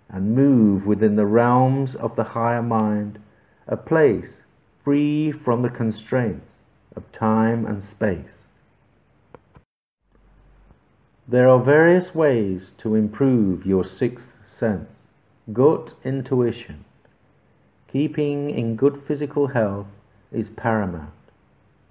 and 0.09 0.35
move 0.35 0.85
within 0.85 1.15
the 1.15 1.25
realms 1.25 1.95
of 1.95 2.15
the 2.15 2.23
higher 2.23 2.63
mind, 2.63 3.19
a 3.67 3.77
place 3.77 4.43
free 4.83 5.31
from 5.31 5.61
the 5.61 5.69
constraints 5.69 6.53
of 6.95 7.11
time 7.11 7.65
and 7.65 7.83
space. 7.83 8.47
There 11.27 11.49
are 11.49 11.59
various 11.59 12.15
ways 12.15 12.71
to 12.77 12.95
improve 12.95 13.65
your 13.65 13.83
sixth 13.83 14.37
sense. 14.45 14.87
Gut 15.51 15.93
intuition. 16.03 16.85
Keeping 17.91 18.49
in 18.49 18.77
good 18.77 19.01
physical 19.01 19.47
health 19.47 19.87
is 20.31 20.49
paramount. 20.49 21.11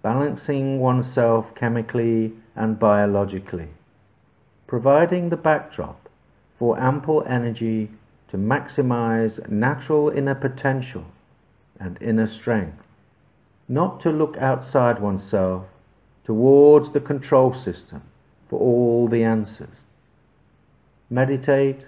Balancing 0.02 0.80
oneself 0.80 1.54
chemically 1.54 2.32
and 2.54 2.78
biologically. 2.78 3.68
Providing 4.66 5.28
the 5.28 5.36
backdrop 5.36 6.08
for 6.58 6.78
ample 6.78 7.22
energy 7.26 7.90
to 8.28 8.36
maximize 8.36 9.48
natural 9.48 10.08
inner 10.08 10.34
potential 10.34 11.04
and 11.78 11.96
inner 12.00 12.26
strength. 12.26 12.82
Not 13.68 14.00
to 14.00 14.10
look 14.10 14.36
outside 14.38 14.98
oneself 14.98 15.66
towards 16.24 16.90
the 16.90 17.00
control 17.00 17.52
system 17.52 18.02
for 18.48 18.58
all 18.58 19.06
the 19.06 19.22
answers. 19.22 19.82
Meditate, 21.08 21.86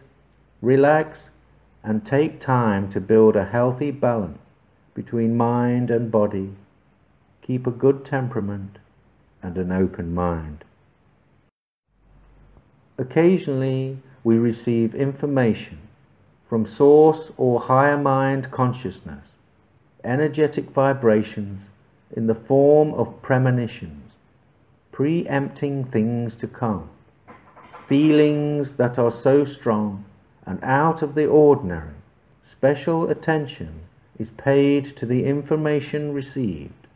relax, 0.63 1.31
and 1.83 2.05
take 2.05 2.39
time 2.39 2.89
to 2.91 3.01
build 3.01 3.35
a 3.35 3.47
healthy 3.47 3.91
balance 3.91 4.39
between 4.95 5.37
mind 5.37 5.91
and 5.91 6.11
body. 6.11 6.55
Keep 7.43 7.67
a 7.67 7.73
good 7.73 8.05
temperament 8.05 8.79
and 9.43 9.57
an 9.57 9.73
open 9.73 10.15
mind. 10.15 10.65
Occasionally, 12.99 13.99
we 14.25 14.39
receive 14.39 14.93
information 14.93 15.79
from 16.49 16.67
source 16.67 17.31
or 17.37 17.61
higher 17.61 17.97
mind 17.97 18.51
consciousness, 18.51 19.37
energetic 20.03 20.71
vibrations 20.71 21.69
in 22.11 22.27
the 22.27 22.35
form 22.35 22.93
of 22.95 23.23
premonitions, 23.23 24.13
preempting 24.91 25.85
things 25.85 26.35
to 26.37 26.49
come, 26.49 26.89
feelings 27.87 28.75
that 28.75 28.99
are 28.99 29.13
so 29.13 29.45
strong 29.45 30.05
and 30.45 30.59
out 30.65 31.01
of 31.01 31.15
the 31.15 31.27
ordinary, 31.27 31.95
special 32.43 33.09
attention 33.09 33.81
is 34.19 34.31
paid 34.31 34.97
to 34.97 35.07
the 35.07 35.25
information 35.25 36.13
received. 36.13 36.89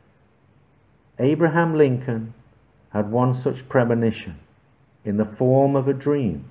Abraham 1.21 1.77
Lincoln 1.77 2.35
had 2.91 3.12
one 3.12 3.35
such 3.35 3.69
premonition 3.69 4.41
in 5.05 5.17
the 5.17 5.25
form 5.25 5.75
of 5.77 5.88
a 5.88 5.93
dream. 5.93 6.45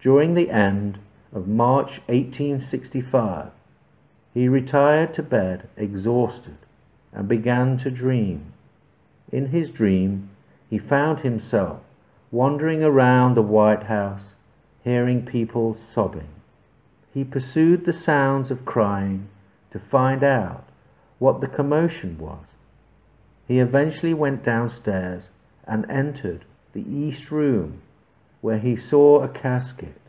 During 0.00 0.34
the 0.34 0.50
end 0.50 0.98
of 1.32 1.48
March 1.48 2.00
1865, 2.06 3.50
he 4.34 4.48
retired 4.48 5.14
to 5.14 5.22
bed 5.22 5.68
exhausted 5.76 6.58
and 7.12 7.28
began 7.28 7.76
to 7.78 7.90
dream. 7.90 8.52
In 9.32 9.46
his 9.46 9.70
dream, 9.70 10.30
he 10.68 10.78
found 10.78 11.20
himself 11.20 11.80
wandering 12.30 12.82
around 12.82 13.34
the 13.34 13.42
White 13.42 13.84
House, 13.84 14.34
hearing 14.82 15.24
people 15.24 15.74
sobbing. 15.74 16.28
He 17.12 17.22
pursued 17.24 17.84
the 17.84 17.92
sounds 17.92 18.50
of 18.50 18.64
crying 18.64 19.28
to 19.70 19.78
find 19.78 20.24
out 20.24 20.64
what 21.18 21.40
the 21.40 21.46
commotion 21.46 22.18
was. 22.18 22.44
He 23.46 23.60
eventually 23.60 24.12
went 24.12 24.42
downstairs 24.42 25.28
and 25.66 25.88
entered 25.88 26.44
the 26.74 26.84
east 26.92 27.30
room, 27.30 27.80
where 28.40 28.58
he 28.58 28.76
saw 28.76 29.22
a 29.22 29.28
casket. 29.28 30.00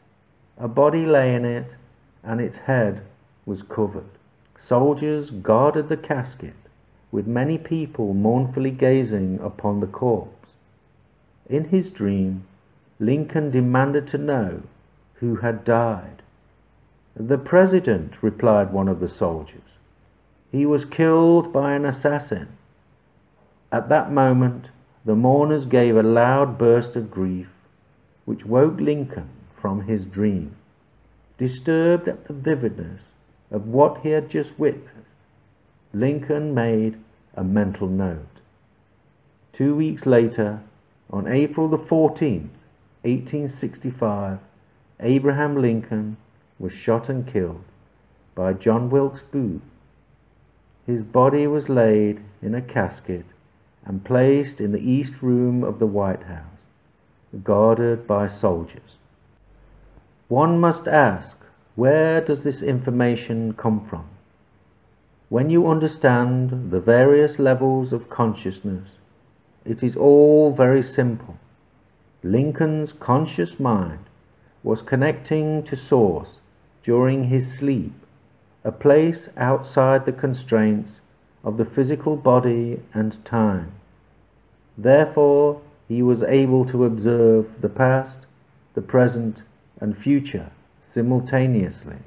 A 0.57 0.67
body 0.67 1.05
lay 1.05 1.33
in 1.33 1.45
it, 1.45 1.75
and 2.23 2.41
its 2.41 2.57
head 2.57 3.03
was 3.45 3.61
covered. 3.61 4.09
Soldiers 4.57 5.29
guarded 5.31 5.89
the 5.89 5.97
casket, 5.97 6.55
with 7.11 7.27
many 7.27 7.57
people 7.57 8.13
mournfully 8.13 8.71
gazing 8.71 9.39
upon 9.39 9.79
the 9.79 9.87
corpse. 9.87 10.55
In 11.47 11.65
his 11.65 11.89
dream, 11.89 12.45
Lincoln 12.99 13.51
demanded 13.51 14.07
to 14.07 14.17
know 14.17 14.63
who 15.15 15.37
had 15.37 15.63
died. 15.63 16.23
The 17.15 17.37
president, 17.37 18.23
replied 18.23 18.73
one 18.73 18.87
of 18.87 18.99
the 18.99 19.07
soldiers. 19.07 19.61
He 20.51 20.65
was 20.65 20.83
killed 20.83 21.53
by 21.53 21.73
an 21.73 21.85
assassin. 21.85 22.47
At 23.71 23.89
that 23.89 24.11
moment, 24.11 24.69
the 25.05 25.15
mourners 25.15 25.65
gave 25.65 25.95
a 25.95 26.01
loud 26.01 26.57
burst 26.57 26.95
of 26.95 27.11
grief, 27.11 27.47
which 28.25 28.43
woke 28.43 28.79
Lincoln 28.79 29.29
from 29.55 29.81
his 29.81 30.07
dream. 30.07 30.55
Disturbed 31.37 32.07
at 32.07 32.25
the 32.25 32.33
vividness 32.33 33.03
of 33.51 33.67
what 33.67 34.01
he 34.01 34.09
had 34.09 34.29
just 34.29 34.57
witnessed, 34.57 34.89
Lincoln 35.93 36.55
made 36.55 36.97
a 37.35 37.43
mental 37.43 37.87
note. 37.87 38.41
Two 39.53 39.75
weeks 39.75 40.07
later, 40.07 40.61
on 41.11 41.27
April 41.27 41.67
the 41.67 41.77
14th, 41.77 42.49
1865, 43.03 44.39
Abraham 45.01 45.61
Lincoln 45.61 46.17
was 46.57 46.73
shot 46.73 47.09
and 47.09 47.27
killed 47.27 47.63
by 48.33 48.53
John 48.53 48.89
Wilkes 48.89 49.21
Booth. 49.31 49.61
His 50.87 51.03
body 51.03 51.45
was 51.45 51.69
laid 51.69 52.21
in 52.41 52.55
a 52.55 52.61
casket 52.61 53.25
and 53.85 54.03
placed 54.03 54.59
in 54.59 54.71
the 54.71 54.91
east 54.91 55.21
room 55.21 55.63
of 55.63 55.79
the 55.79 55.87
White 55.87 56.23
House, 56.23 56.59
guarded 57.43 58.07
by 58.07 58.27
soldiers. 58.27 58.97
One 60.27 60.59
must 60.59 60.87
ask, 60.87 61.37
where 61.75 62.19
does 62.21 62.43
this 62.43 62.61
information 62.61 63.53
come 63.53 63.85
from? 63.85 64.05
When 65.29 65.49
you 65.49 65.67
understand 65.67 66.71
the 66.71 66.79
various 66.79 67.39
levels 67.39 67.93
of 67.93 68.09
consciousness, 68.09 68.97
it 69.65 69.83
is 69.83 69.95
all 69.95 70.51
very 70.51 70.83
simple. 70.83 71.37
Lincoln's 72.23 72.93
conscious 72.93 73.59
mind 73.59 73.99
was 74.63 74.81
connecting 74.81 75.63
to 75.63 75.75
Source 75.75 76.37
during 76.83 77.25
his 77.25 77.57
sleep, 77.57 77.93
a 78.63 78.71
place 78.71 79.29
outside 79.37 80.05
the 80.05 80.11
constraints 80.11 81.01
of 81.45 81.57
the 81.57 81.65
physical 81.65 82.17
body 82.17 82.81
and 82.93 83.23
time. 83.23 83.71
Therefore, 84.77 85.61
he 85.87 86.01
was 86.01 86.23
able 86.23 86.65
to 86.65 86.85
observe 86.85 87.61
the 87.61 87.69
past, 87.69 88.19
the 88.73 88.81
present, 88.81 89.43
and 89.79 89.97
future 89.97 90.51
simultaneously. 90.81 91.99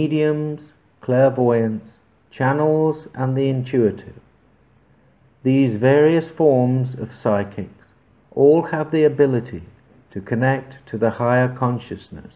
Mediums, 0.00 0.70
clairvoyance, 1.00 1.96
channels, 2.30 3.08
and 3.14 3.36
the 3.36 3.48
intuitive. 3.48 4.20
These 5.42 5.74
various 5.74 6.28
forms 6.28 6.94
of 6.94 7.16
psychics 7.16 7.86
all 8.30 8.62
have 8.74 8.92
the 8.92 9.02
ability 9.02 9.64
to 10.12 10.20
connect 10.20 10.86
to 10.86 10.98
the 10.98 11.10
higher 11.22 11.48
consciousness, 11.48 12.34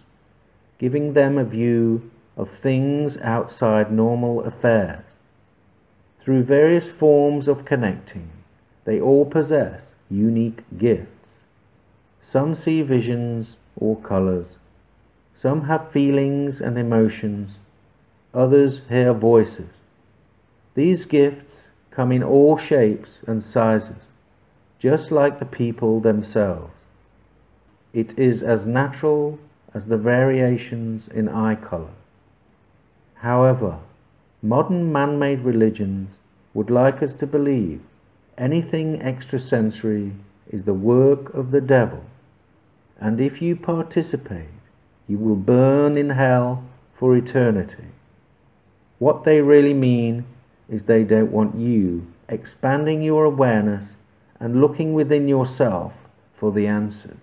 giving 0.79 1.13
them 1.13 1.39
a 1.39 1.45
view 1.45 2.11
of 2.37 2.51
things 2.51 3.17
outside 3.19 3.93
normal 3.93 4.43
affairs. 4.43 5.05
Through 6.19 6.43
various 6.43 6.89
forms 6.91 7.47
of 7.47 7.65
connecting, 7.65 8.29
they 8.87 9.01
all 9.01 9.25
possess 9.25 9.83
unique 10.11 10.65
gifts. 10.79 11.37
Some 12.21 12.57
see 12.57 12.83
visions 12.83 13.55
or 13.77 13.95
colors, 14.01 14.57
some 15.35 15.63
have 15.65 15.91
feelings 15.91 16.61
and 16.61 16.79
emotions, 16.79 17.53
others 18.35 18.81
hear 18.89 19.13
voices. 19.13 19.71
These 20.75 21.05
gifts 21.05 21.69
come 21.91 22.13
in 22.13 22.23
all 22.23 22.57
shapes 22.57 23.19
and 23.27 23.43
sizes, 23.43 24.09
just 24.79 25.13
like 25.13 25.39
the 25.39 25.45
people 25.45 26.01
themselves. 26.01 26.73
It 27.93 28.19
is 28.19 28.43
as 28.43 28.67
natural 28.67 29.39
as 29.75 29.87
the 29.87 29.99
variations 29.99 31.09
in 31.09 31.29
eye 31.29 31.57
color. 31.57 31.95
However, 33.17 33.79
modern 34.43 34.91
man 34.91 35.19
made 35.19 35.41
religions 35.41 36.17
would 36.55 36.71
like 36.71 37.03
us 37.03 37.13
to 37.15 37.27
believe 37.27 37.81
anything 38.39 39.01
extrasensory 39.01 40.13
is 40.51 40.65
the 40.65 40.75
work 40.75 41.33
of 41.35 41.51
the 41.51 41.61
devil, 41.61 42.03
and 43.01 43.21
if 43.21 43.43
you 43.43 43.55
participate, 43.55 44.62
you 45.09 45.19
will 45.19 45.37
burn 45.37 45.97
in 45.97 46.11
hell 46.11 46.65
for 46.95 47.17
eternity. 47.17 47.85
What 48.99 49.25
they 49.25 49.41
really 49.41 49.75
mean 49.75 50.25
is 50.69 50.85
they 50.85 51.03
don't 51.03 51.33
want 51.33 51.57
you 51.57 52.07
expanding 52.29 53.03
your 53.03 53.25
awareness 53.25 53.95
and 54.39 54.61
looking 54.61 54.95
within 54.95 55.27
yourself 55.27 55.93
for 56.35 56.53
the 56.53 56.67
answers. 56.67 57.19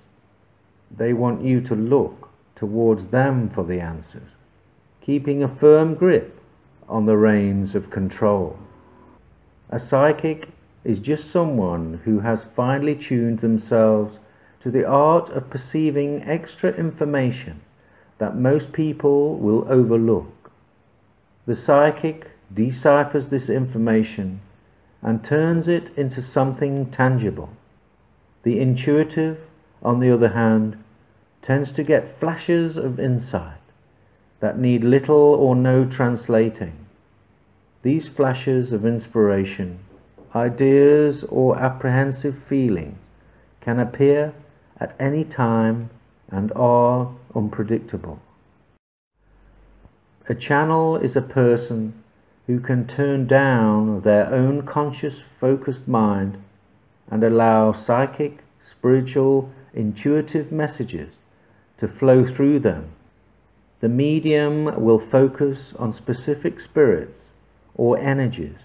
They 0.95 1.13
want 1.13 1.41
you 1.41 1.61
to 1.61 1.75
look 1.75 2.29
towards 2.55 3.07
them 3.07 3.49
for 3.49 3.63
the 3.63 3.79
answers, 3.79 4.31
keeping 5.01 5.41
a 5.41 5.47
firm 5.47 5.95
grip 5.95 6.41
on 6.89 7.05
the 7.05 7.17
reins 7.17 7.75
of 7.75 7.89
control. 7.89 8.59
A 9.69 9.79
psychic 9.79 10.49
is 10.83 10.99
just 10.99 11.31
someone 11.31 12.01
who 12.03 12.19
has 12.19 12.43
finely 12.43 12.95
tuned 12.95 13.39
themselves 13.39 14.19
to 14.59 14.69
the 14.69 14.85
art 14.85 15.29
of 15.29 15.49
perceiving 15.49 16.21
extra 16.23 16.71
information 16.73 17.61
that 18.19 18.37
most 18.37 18.71
people 18.71 19.35
will 19.37 19.65
overlook. 19.69 20.51
The 21.45 21.55
psychic 21.55 22.31
deciphers 22.53 23.27
this 23.27 23.49
information 23.49 24.41
and 25.01 25.23
turns 25.23 25.67
it 25.67 25.89
into 25.97 26.21
something 26.21 26.91
tangible. 26.91 27.49
The 28.43 28.59
intuitive, 28.59 29.39
on 29.81 29.99
the 29.99 30.11
other 30.11 30.29
hand, 30.29 30.83
tends 31.41 31.71
to 31.73 31.83
get 31.83 32.19
flashes 32.19 32.77
of 32.77 32.99
insight 32.99 33.57
that 34.41 34.59
need 34.59 34.83
little 34.83 35.15
or 35.15 35.55
no 35.55 35.85
translating. 35.85 36.85
These 37.81 38.09
flashes 38.09 38.73
of 38.73 38.85
inspiration, 38.85 39.79
ideas, 40.35 41.23
or 41.23 41.57
apprehensive 41.57 42.37
feelings 42.37 42.97
can 43.61 43.79
appear 43.79 44.33
at 44.79 44.95
any 44.99 45.23
time 45.23 45.89
and 46.29 46.51
are 46.55 47.09
unpredictable. 47.35 48.19
A 50.27 50.35
channel 50.35 50.95
is 50.95 51.15
a 51.15 51.21
person 51.21 52.03
who 52.45 52.59
can 52.59 52.87
turn 52.87 53.27
down 53.27 54.01
their 54.01 54.33
own 54.33 54.63
conscious, 54.63 55.19
focused 55.19 55.87
mind 55.87 56.37
and 57.09 57.23
allow 57.23 57.71
psychic, 57.71 58.39
spiritual, 58.61 59.51
intuitive 59.73 60.51
messages 60.51 61.19
to 61.77 61.87
flow 61.87 62.25
through 62.25 62.59
them. 62.59 62.89
The 63.79 63.89
medium 63.89 64.65
will 64.83 64.99
focus 64.99 65.73
on 65.79 65.93
specific 65.93 66.59
spirits 66.59 67.25
or 67.75 67.97
energies 67.97 68.57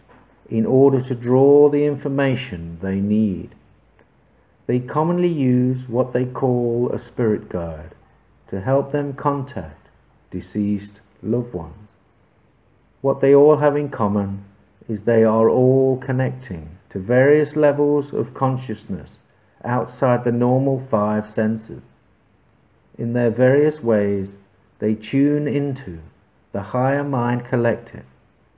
in 0.50 0.66
order 0.66 1.00
to 1.00 1.14
draw 1.14 1.70
the 1.70 1.86
information 1.86 2.78
they 2.82 3.00
need. 3.00 3.54
They 4.66 4.80
commonly 4.80 5.28
use 5.28 5.88
what 5.88 6.12
they 6.12 6.24
call 6.24 6.90
a 6.92 6.98
spirit 6.98 7.48
guide 7.48 7.94
to 8.54 8.60
help 8.60 8.92
them 8.92 9.12
contact 9.12 9.88
deceased 10.30 11.00
loved 11.24 11.52
ones. 11.52 11.88
What 13.00 13.20
they 13.20 13.34
all 13.34 13.56
have 13.56 13.76
in 13.76 13.88
common 13.88 14.44
is 14.88 15.02
they 15.02 15.24
are 15.24 15.50
all 15.50 15.96
connecting 15.96 16.78
to 16.90 17.00
various 17.00 17.56
levels 17.56 18.12
of 18.12 18.32
consciousness 18.32 19.18
outside 19.64 20.22
the 20.22 20.30
normal 20.30 20.78
five 20.78 21.28
senses. 21.28 21.82
In 22.96 23.12
their 23.12 23.30
various 23.30 23.82
ways, 23.82 24.36
they 24.78 24.94
tune 24.94 25.48
into 25.48 25.98
the 26.52 26.62
higher 26.62 27.02
mind 27.02 27.44
collective, 27.44 28.04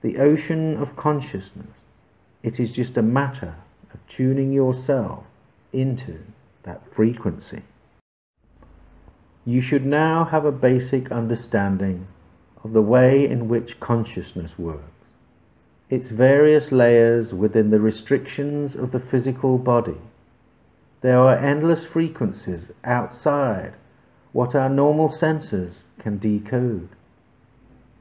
the 0.03 0.19
ocean 0.19 0.77
of 0.77 0.95
consciousness. 0.95 1.79
It 2.43 2.61
is 2.61 2.71
just 2.71 2.99
a 2.99 3.03
matter 3.03 3.55
of 3.95 4.07
tuning 4.09 4.53
yourself 4.53 5.25
into 5.73 6.19
that 6.65 6.83
frequency. 6.93 7.63
You 9.49 9.61
should 9.61 9.87
now 9.87 10.25
have 10.25 10.45
a 10.45 10.51
basic 10.51 11.13
understanding 11.13 12.09
of 12.65 12.73
the 12.73 12.83
way 12.83 13.25
in 13.25 13.47
which 13.47 13.79
consciousness 13.79 14.59
works, 14.59 15.05
its 15.89 16.09
various 16.09 16.73
layers 16.73 17.33
within 17.33 17.71
the 17.71 17.79
restrictions 17.79 18.75
of 18.75 18.91
the 18.91 18.99
physical 18.99 19.57
body. 19.57 20.01
There 21.01 21.21
are 21.21 21.37
endless 21.37 21.85
frequencies 21.85 22.67
outside 22.83 23.75
what 24.33 24.57
our 24.57 24.69
normal 24.69 25.11
senses 25.11 25.85
can 26.01 26.19
decode. 26.19 26.89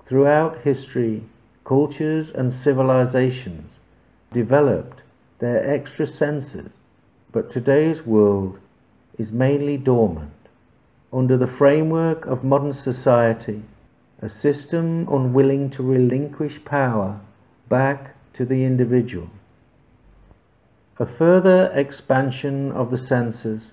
Throughout 0.08 0.64
history, 0.64 1.26
cultures 1.64 2.32
and 2.32 2.52
civilizations 2.52 3.78
developed 4.34 5.04
their 5.38 5.64
extra 5.72 6.08
senses, 6.08 6.72
but 7.32 7.52
today's 7.52 8.04
world 8.04 8.58
is 9.20 9.32
mainly 9.32 9.78
dormant. 9.78 10.32
Under 11.16 11.38
the 11.38 11.48
framework 11.48 12.26
of 12.26 12.44
modern 12.44 12.74
society, 12.74 13.64
a 14.22 14.28
system 14.28 15.08
unwilling 15.10 15.70
to 15.70 15.82
relinquish 15.82 16.66
power 16.66 17.22
back 17.70 18.16
to 18.34 18.44
the 18.44 18.66
individual. 18.66 19.30
A 21.00 21.06
further 21.06 21.72
expansion 21.74 22.70
of 22.74 22.92
the 22.92 22.98
senses 22.98 23.72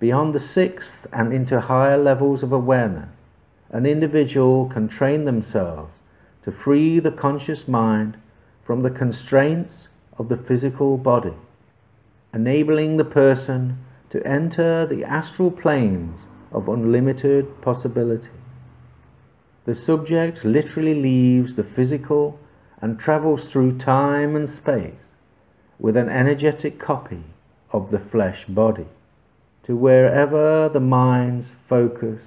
beyond 0.00 0.34
the 0.34 0.40
sixth 0.40 1.06
and 1.12 1.32
into 1.32 1.60
higher 1.60 1.96
levels 1.96 2.42
of 2.42 2.50
awareness, 2.50 3.10
an 3.70 3.86
individual 3.86 4.68
can 4.68 4.88
train 4.88 5.26
themselves 5.26 5.92
to 6.42 6.50
free 6.50 6.98
the 6.98 7.12
conscious 7.12 7.68
mind 7.68 8.16
from 8.64 8.82
the 8.82 8.90
constraints 8.90 9.86
of 10.18 10.28
the 10.28 10.36
physical 10.36 10.98
body, 10.98 11.36
enabling 12.34 12.96
the 12.96 13.04
person 13.04 13.78
to 14.10 14.26
enter 14.26 14.84
the 14.86 15.04
astral 15.04 15.52
planes 15.52 16.26
of 16.52 16.68
unlimited 16.68 17.60
possibility. 17.62 18.30
The 19.64 19.74
subject 19.74 20.44
literally 20.44 20.94
leaves 20.94 21.54
the 21.54 21.64
physical 21.64 22.38
and 22.80 22.98
travels 22.98 23.50
through 23.50 23.78
time 23.78 24.34
and 24.34 24.48
space 24.48 24.94
with 25.78 25.96
an 25.96 26.08
energetic 26.08 26.78
copy 26.78 27.22
of 27.72 27.90
the 27.90 27.98
flesh 27.98 28.44
body 28.46 28.86
to 29.64 29.76
wherever 29.76 30.68
the 30.68 30.80
mind's 30.80 31.50
focus 31.50 32.20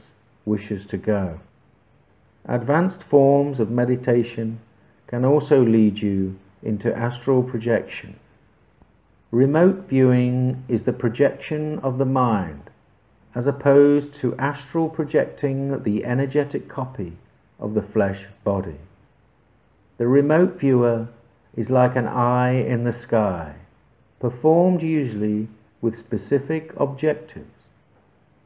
wishes 0.45 0.85
to 0.85 0.97
go. 0.97 1.39
Advanced 2.45 3.01
forms 3.03 3.59
of 3.59 3.69
meditation 3.69 4.59
can 5.07 5.25
also 5.25 5.63
lead 5.63 5.99
you 5.99 6.37
into 6.61 6.95
astral 6.95 7.43
projection. 7.43 8.19
Remote 9.31 9.87
viewing 9.87 10.63
is 10.67 10.83
the 10.83 10.93
projection 10.93 11.79
of 11.79 11.97
the 11.97 12.05
mind 12.05 12.69
as 13.35 13.47
opposed 13.47 14.13
to 14.13 14.35
astral 14.37 14.89
projecting 14.89 15.81
the 15.83 16.05
energetic 16.05 16.67
copy 16.67 17.13
of 17.59 17.73
the 17.73 17.81
flesh 17.81 18.27
body. 18.43 18.77
The 19.97 20.07
remote 20.07 20.59
viewer 20.59 21.07
is 21.55 21.69
like 21.69 21.95
an 21.95 22.07
eye 22.07 22.53
in 22.53 22.83
the 22.83 22.91
sky, 22.91 23.55
performed 24.19 24.81
usually 24.81 25.47
with 25.81 25.97
specific 25.97 26.73
objectives. 26.77 27.67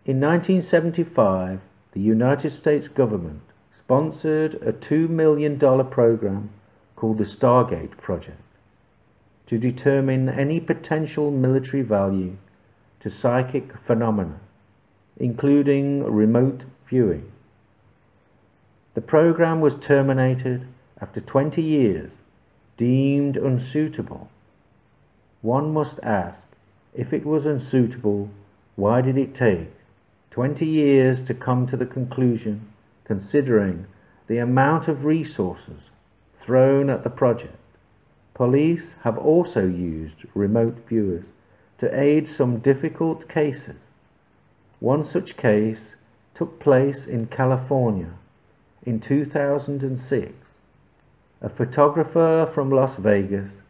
In 0.06 0.20
1975, 0.20 1.60
the 1.92 2.00
United 2.00 2.52
States 2.52 2.88
government 2.88 3.42
sponsored 3.74 4.56
a 4.56 4.74
$2 4.74 5.10
million 5.10 5.58
program 5.58 6.50
called 6.96 7.18
the 7.18 7.24
Stargate 7.24 7.98
Project 7.98 8.42
to 9.48 9.58
determine 9.58 10.28
any 10.28 10.60
potential 10.60 11.32
military 11.32 11.84
value 11.84 12.36
to 13.00 13.10
psychic 13.10 13.78
phenomena, 13.78 14.40
including 15.20 16.04
remote 16.04 16.66
viewing. 16.88 17.32
The 18.94 19.02
program 19.02 19.62
was 19.62 19.76
terminated 19.76 20.68
after 21.00 21.20
20 21.20 21.62
years, 21.62 22.22
deemed 22.78 23.38
unsuitable. 23.38 24.30
One 25.42 25.74
must 25.74 26.00
ask, 26.02 26.48
if 26.94 27.14
it 27.14 27.26
was 27.26 27.46
unsuitable, 27.46 28.30
why 28.76 29.02
did 29.02 29.18
it 29.18 29.36
take 29.36 29.72
20 30.32 30.66
years 30.66 31.22
to 31.24 31.34
come 31.34 31.68
to 31.68 31.78
the 31.78 31.86
conclusion, 31.86 32.68
considering 33.04 33.86
the 34.28 34.38
amount 34.38 34.88
of 34.88 35.06
resources 35.06 35.90
thrown 36.36 36.90
at 36.90 37.04
the 37.04 37.10
project? 37.10 37.58
Police 38.34 38.96
have 39.02 39.18
also 39.18 39.66
used 39.66 40.26
remote 40.36 40.78
viewers 40.88 41.26
to 41.80 42.00
aid 42.00 42.28
some 42.28 42.60
difficult 42.60 43.28
cases. 43.28 43.87
One 44.80 45.04
such 45.04 45.38
case 45.38 45.96
took 46.36 46.60
place 46.60 47.08
in 47.08 47.28
California 47.28 48.12
in 48.86 49.00
2006, 49.00 50.34
a 51.42 51.50
photographer 51.50 52.48
from 52.52 52.70
Las 52.70 52.96
Vegas 52.96 53.62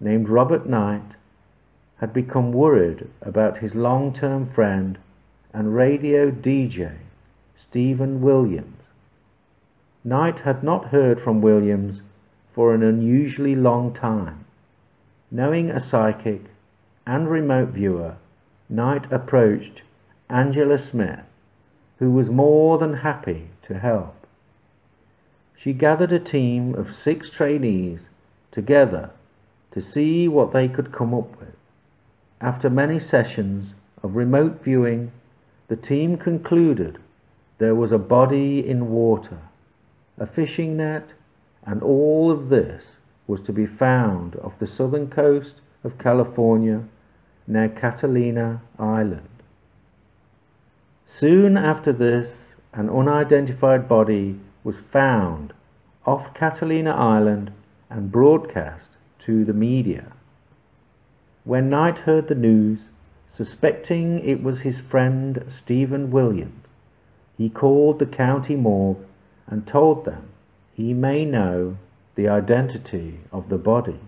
named 0.00 0.28
Robert 0.28 0.66
Knight 0.66 1.16
had 1.98 2.14
become 2.14 2.50
worried 2.50 3.08
about 3.20 3.58
his 3.58 3.74
long 3.74 4.12
term 4.12 4.46
friend 4.46 4.98
and 5.52 5.76
radio 5.76 6.30
DJ, 6.30 6.96
Stephen 7.56 8.22
Williams. 8.22 8.82
Knight 10.02 10.40
had 10.40 10.64
not 10.64 10.86
heard 10.86 11.20
from 11.20 11.42
Williams 11.42 12.00
for 12.54 12.74
an 12.74 12.82
unusually 12.82 13.54
long 13.54 13.92
time. 13.92 14.46
Knowing 15.30 15.68
a 15.68 15.78
psychic 15.78 16.46
and 17.06 17.28
remote 17.28 17.68
viewer, 17.68 18.16
Knight 18.70 19.12
approached 19.12 19.82
Angela 20.30 20.78
Smith, 20.78 21.24
who 21.98 22.10
was 22.10 22.30
more 22.30 22.78
than 22.78 22.94
happy 22.94 23.48
to 23.62 23.78
help 23.78 24.18
she 25.58 25.72
gathered 25.72 26.12
a 26.12 26.20
team 26.20 26.72
of 26.76 26.94
six 26.94 27.28
trainees 27.30 28.08
together 28.52 29.10
to 29.72 29.80
see 29.80 30.28
what 30.28 30.52
they 30.52 30.68
could 30.68 30.92
come 30.92 31.12
up 31.12 31.36
with. 31.40 31.56
After 32.40 32.70
many 32.70 33.00
sessions, 33.00 33.74
of 34.00 34.14
remote 34.14 34.62
viewing, 34.62 35.10
the 35.66 35.74
team 35.74 36.16
concluded 36.16 37.00
there 37.58 37.74
was 37.74 37.90
a 37.90 37.98
body 37.98 38.64
in 38.64 38.88
water, 38.88 39.38
a 40.16 40.26
fishing 40.28 40.76
net, 40.76 41.10
and 41.66 41.82
all 41.82 42.30
of 42.30 42.48
this 42.48 42.96
was 43.26 43.40
to 43.42 43.52
be 43.52 43.66
found 43.66 44.36
off 44.36 44.60
the 44.60 44.66
southern 44.66 45.10
coast 45.10 45.60
of 45.82 45.98
California 45.98 46.84
near 47.48 47.68
Catalina 47.68 48.62
Island. 48.78 49.37
Soon 51.10 51.56
after 51.56 51.90
this, 51.90 52.54
an 52.74 52.90
unidentified 52.90 53.88
body 53.88 54.38
was 54.62 54.78
found 54.78 55.54
off 56.04 56.34
Catalina 56.34 56.90
Island 56.90 57.50
and 57.88 58.12
broadcast 58.12 58.98
to 59.20 59.42
the 59.42 59.54
media. 59.54 60.12
When 61.44 61.70
Knight 61.70 62.00
heard 62.00 62.28
the 62.28 62.34
news, 62.34 62.90
suspecting 63.26 64.18
it 64.20 64.42
was 64.42 64.60
his 64.60 64.80
friend 64.80 65.44
Stephen 65.46 66.10
Williams, 66.10 66.66
he 67.38 67.48
called 67.48 68.00
the 68.00 68.06
county 68.06 68.54
morgue 68.54 68.98
and 69.46 69.66
told 69.66 70.04
them 70.04 70.28
he 70.74 70.92
may 70.92 71.24
know 71.24 71.78
the 72.16 72.28
identity 72.28 73.20
of 73.32 73.48
the 73.48 73.56
body. 73.56 74.00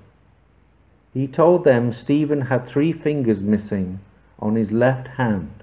He 1.14 1.26
told 1.26 1.64
them 1.64 1.94
Stephen 1.94 2.42
had 2.42 2.66
three 2.66 2.92
fingers 2.92 3.40
missing 3.40 4.00
on 4.38 4.56
his 4.56 4.70
left 4.70 5.08
hand 5.08 5.60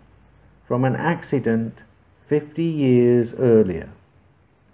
from 0.67 0.83
an 0.83 0.95
accident 0.97 1.79
50 2.27 2.61
years 2.61 3.33
earlier. 3.35 3.89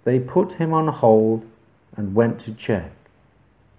They 0.02 0.18
put 0.18 0.54
him 0.54 0.72
on 0.72 0.88
hold 0.88 1.46
and 1.96 2.16
went 2.16 2.40
to 2.40 2.52
check, 2.52 2.90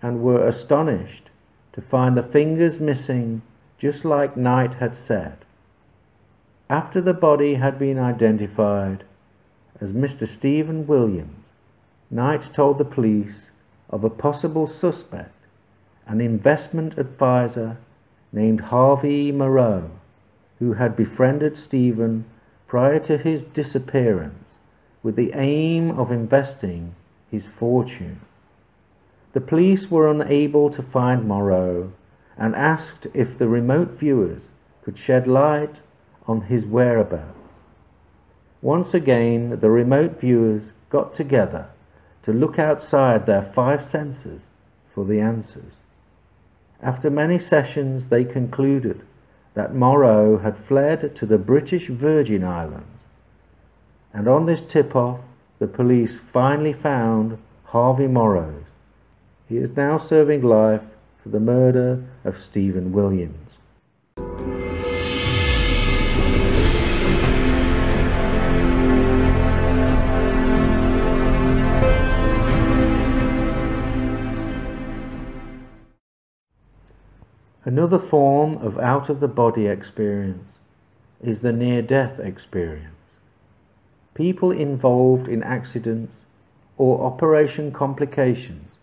and 0.01 0.23
were 0.23 0.47
astonished 0.47 1.29
to 1.73 1.81
find 1.81 2.15
the 2.15 2.23
fingers 2.23 2.79
missing 2.79 3.41
just 3.77 4.05
like 4.05 4.37
Knight 4.37 4.75
had 4.75 4.95
said. 4.95 5.37
After 6.69 7.01
the 7.01 7.13
body 7.13 7.55
had 7.55 7.77
been 7.77 7.99
identified 7.99 9.03
as 9.81 9.91
Mr. 9.91 10.25
Stephen 10.25 10.87
Williams, 10.87 11.43
Knight 12.09 12.49
told 12.53 12.77
the 12.77 12.85
police 12.85 13.49
of 13.89 14.05
a 14.05 14.09
possible 14.09 14.67
suspect, 14.67 15.35
an 16.07 16.21
investment 16.21 16.97
advisor 16.97 17.77
named 18.31 18.61
Harvey 18.61 19.31
Moreau, 19.33 19.91
who 20.59 20.73
had 20.73 20.95
befriended 20.95 21.57
Stephen 21.57 22.25
prior 22.67 22.99
to 22.99 23.17
his 23.17 23.43
disappearance 23.43 24.53
with 25.03 25.15
the 25.15 25.31
aim 25.33 25.91
of 25.91 26.11
investing 26.11 26.95
his 27.29 27.45
fortune. 27.45 28.19
The 29.33 29.41
police 29.41 29.91
were 29.91 30.09
unable 30.09 30.69
to 30.69 30.81
find 30.81 31.27
Moreau 31.27 31.91
and 32.37 32.55
asked 32.55 33.07
if 33.13 33.37
the 33.37 33.47
remote 33.47 33.91
viewers 33.99 34.49
could 34.83 34.97
shed 34.97 35.27
light 35.27 35.81
on 36.27 36.41
his 36.41 36.65
whereabouts. 36.65 37.37
Once 38.61 38.93
again, 38.93 39.59
the 39.59 39.69
remote 39.69 40.19
viewers 40.19 40.71
got 40.89 41.13
together 41.13 41.67
to 42.23 42.33
look 42.33 42.57
outside 42.57 43.25
their 43.25 43.43
five 43.43 43.85
senses 43.85 44.49
for 44.93 45.05
the 45.05 45.19
answers. 45.19 45.81
After 46.81 47.09
many 47.09 47.37
sessions, 47.37 48.07
they 48.07 48.23
concluded 48.23 49.03
that 49.55 49.73
Moreau 49.73 50.37
had 50.37 50.57
fled 50.57 51.15
to 51.15 51.25
the 51.25 51.37
British 51.37 51.87
Virgin 51.87 52.43
Islands. 52.43 52.85
And 54.13 54.27
on 54.27 54.45
this 54.45 54.61
tip 54.61 54.95
off, 54.95 55.19
the 55.59 55.67
police 55.67 56.17
finally 56.17 56.73
found 56.73 57.37
Harvey 57.65 58.07
Moreau 58.07 58.65
he 59.47 59.57
is 59.57 59.75
now 59.75 59.97
serving 59.97 60.41
life 60.41 60.81
for 61.21 61.29
the 61.29 61.39
murder 61.39 62.03
of 62.23 62.39
Stephen 62.39 62.91
Williams. 62.91 63.44
Another 77.65 77.97
form 77.97 78.57
of 78.59 78.77
out 78.77 79.09
of 79.09 79.19
the 79.19 79.27
body 79.27 79.65
experience 79.65 80.59
is 81.19 81.39
the 81.39 81.51
near 81.51 81.81
death 81.81 82.19
experience. 82.19 82.93
People 84.13 84.51
involved 84.51 85.27
in 85.27 85.41
accidents 85.41 86.25
or 86.77 87.03
operation 87.03 87.71
complications 87.71 88.73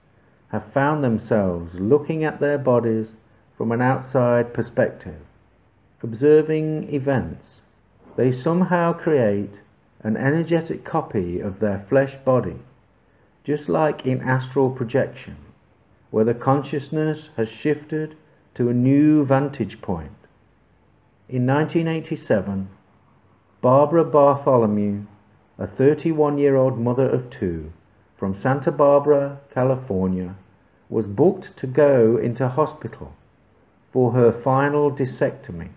have 0.49 0.67
found 0.67 1.05
themselves 1.05 1.77
looking 1.77 2.25
at 2.25 2.41
their 2.41 2.59
bodies 2.59 3.13
from 3.57 3.71
an 3.71 3.81
outside 3.81 4.53
perspective, 4.53 5.21
observing 6.03 6.93
events. 6.93 7.61
They 8.17 8.33
somehow 8.33 8.95
create 8.95 9.61
an 10.03 10.17
energetic 10.17 10.83
copy 10.83 11.39
of 11.39 11.61
their 11.61 11.79
flesh 11.79 12.17
body, 12.17 12.59
just 13.45 13.69
like 13.69 14.05
in 14.05 14.21
astral 14.23 14.71
projection, 14.71 15.37
where 16.11 16.25
the 16.25 16.35
consciousness 16.35 17.31
has 17.37 17.49
shifted 17.49 18.17
to 18.55 18.69
a 18.69 18.75
new 18.75 19.25
vantage 19.25 19.81
point. 19.81 20.13
In 21.29 21.47
1987, 21.47 22.69
Barbara 23.61 24.05
Bartholomew, 24.05 25.07
a 25.59 25.67
31 25.67 26.39
year 26.39 26.57
old 26.57 26.79
mother 26.79 27.09
of 27.09 27.31
two 27.31 27.73
from 28.17 28.35
Santa 28.35 28.71
Barbara, 28.71 29.41
California, 29.53 30.37
was 30.89 31.07
booked 31.07 31.57
to 31.57 31.67
go 31.67 32.17
into 32.17 32.49
hospital 32.49 33.15
for 33.91 34.13
her 34.13 34.31
final 34.31 34.91
discectomy 34.91 35.71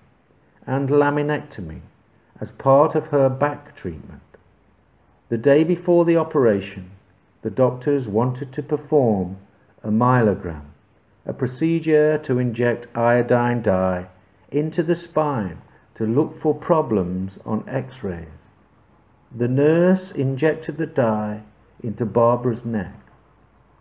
and 0.65 0.89
laminectomy 0.89 1.81
as 2.39 2.51
part 2.51 2.95
of 2.95 3.07
her 3.07 3.29
back 3.29 3.75
treatment. 3.75 4.21
The 5.29 5.38
day 5.38 5.63
before 5.63 6.05
the 6.05 6.17
operation, 6.17 6.91
the 7.41 7.49
doctors 7.49 8.07
wanted 8.07 8.51
to 8.53 8.63
perform 8.63 9.38
a 9.83 9.89
myelogram, 9.89 10.65
a 11.25 11.33
procedure 11.33 12.17
to 12.19 12.39
inject 12.39 12.88
iodine 12.95 13.61
dye 13.61 14.07
into 14.51 14.83
the 14.83 14.95
spine 14.95 15.61
to 15.95 16.05
look 16.05 16.33
for 16.33 16.53
problems 16.53 17.38
on 17.45 17.67
x 17.67 18.03
rays. 18.03 18.27
The 19.35 19.47
nurse 19.47 20.11
injected 20.11 20.77
the 20.77 20.85
dye 20.85 21.43
into 21.81 22.05
Barbara's 22.05 22.63
neck 22.63 22.95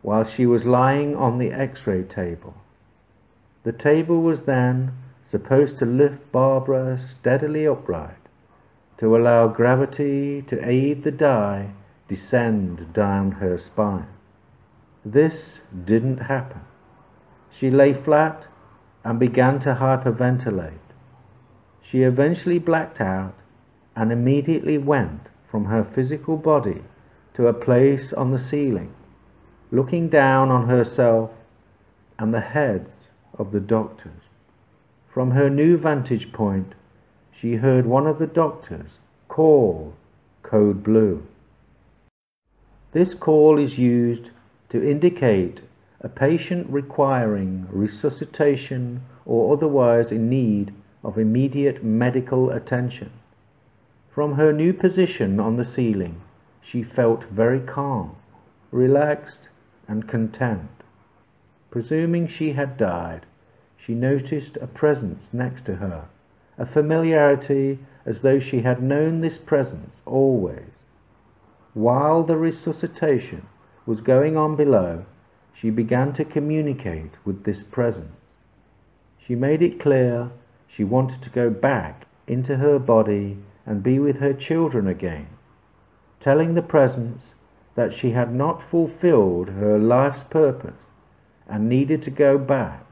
while 0.02 0.24
she 0.24 0.46
was 0.46 0.64
lying 0.64 1.16
on 1.16 1.38
the 1.38 1.50
x 1.50 1.87
ray 1.87 2.02
table. 2.02 2.54
The 3.62 3.72
table 3.72 4.20
was 4.20 4.42
then 4.42 4.92
supposed 5.22 5.78
to 5.78 5.87
lift 5.87 6.33
Barbara 6.33 6.98
steadily 6.98 7.66
upright 7.66 8.16
to 8.98 9.16
allow 9.16 9.48
gravity 9.48 10.42
to 10.42 10.68
aid 10.68 11.02
the 11.02 11.11
dye 11.11 11.72
descend 12.09 12.92
down 12.92 13.33
her 13.33 13.57
spine. 13.57 14.09
This 15.04 15.62
didn't 15.85 16.18
happen. 16.18 16.61
She 17.55 17.71
lay 17.71 17.95
flat 17.95 18.47
and 19.05 19.19
began 19.21 19.61
to 19.61 19.77
hyperventilate. 19.77 20.90
She 21.81 22.03
eventually 22.03 22.59
blacked 22.59 23.01
out 23.01 23.35
and 23.95 24.11
immediately 24.11 24.77
went 24.77 25.29
from 25.49 25.67
her 25.67 25.85
physical 25.85 26.37
body 26.37 26.83
to 27.35 27.47
a 27.47 27.53
place 27.53 28.12
on 28.12 28.33
the 28.33 28.40
ceiling 28.40 28.93
looking 29.71 30.09
down 30.09 30.51
on 30.51 30.69
herself 30.69 31.31
and 32.19 32.33
the 32.33 32.40
heads 32.40 33.09
of 33.37 33.51
the 33.51 33.61
doctors. 33.61 34.23
From 35.09 35.33
her 35.33 35.51
new 35.51 35.77
vantage 35.77 36.33
point, 36.33 36.75
she 37.33 37.57
heard 37.57 37.87
one 37.87 38.07
of 38.07 38.19
the 38.19 38.27
doctors 38.27 38.99
call 39.29 39.95
Code 40.43 40.85
Blue. 40.85 41.27
This 42.93 43.14
call 43.14 43.59
is 43.59 43.79
used 43.79 44.31
to 44.71 44.88
indicate 44.88 45.62
a 46.05 46.09
patient 46.11 46.67
requiring 46.69 47.66
resuscitation 47.70 49.01
or 49.24 49.55
otherwise 49.55 50.12
in 50.12 50.28
need 50.28 50.70
of 51.03 51.16
immediate 51.16 51.83
medical 51.83 52.51
attention. 52.51 53.11
From 54.11 54.35
her 54.35 54.53
new 54.53 54.74
position 54.74 55.41
on 55.41 55.57
the 55.57 55.64
ceiling, 55.64 56.20
she 56.61 56.83
felt 56.83 57.24
very 57.24 57.59
calm, 57.59 58.16
relaxed, 58.70 59.49
and 59.89 60.07
content. 60.07 60.68
Presuming 61.70 62.26
she 62.26 62.53
had 62.53 62.76
died, 62.76 63.24
she 63.78 63.95
noticed 63.95 64.59
a 64.59 64.66
presence 64.66 65.31
next 65.33 65.64
to 65.64 65.76
her, 65.76 66.05
a 66.59 66.66
familiarity 66.66 67.78
as 68.05 68.20
though 68.20 68.39
she 68.39 68.61
had 68.61 68.83
known 68.83 69.22
this 69.22 69.39
presence 69.39 70.03
always. 70.05 70.85
While 71.72 72.24
the 72.24 72.37
resuscitation 72.37 73.47
was 73.87 74.03
going 74.03 74.37
on 74.37 74.55
below, 74.55 75.07
she 75.65 75.71
began 75.71 76.12
to 76.12 76.27
communicate 76.27 77.12
with 77.25 77.45
this 77.45 77.62
presence. 77.62 78.21
She 79.17 79.35
made 79.35 79.62
it 79.62 79.81
clear 79.81 80.31
she 80.69 80.85
wanted 80.85 81.23
to 81.23 81.31
go 81.31 81.49
back 81.49 82.05
into 82.27 82.59
her 82.59 82.79
body 82.79 83.39
and 83.65 83.83
be 83.83 83.99
with 83.99 84.17
her 84.17 84.35
children 84.35 84.87
again, 84.87 85.27
telling 86.21 86.53
the 86.53 86.61
presence 86.61 87.33
that 87.77 87.95
she 87.95 88.11
had 88.11 88.31
not 88.31 88.62
fulfilled 88.62 89.49
her 89.49 89.79
life's 89.79 90.23
purpose 90.25 90.91
and 91.49 91.67
needed 91.67 92.03
to 92.03 92.11
go 92.11 92.37
back. 92.37 92.85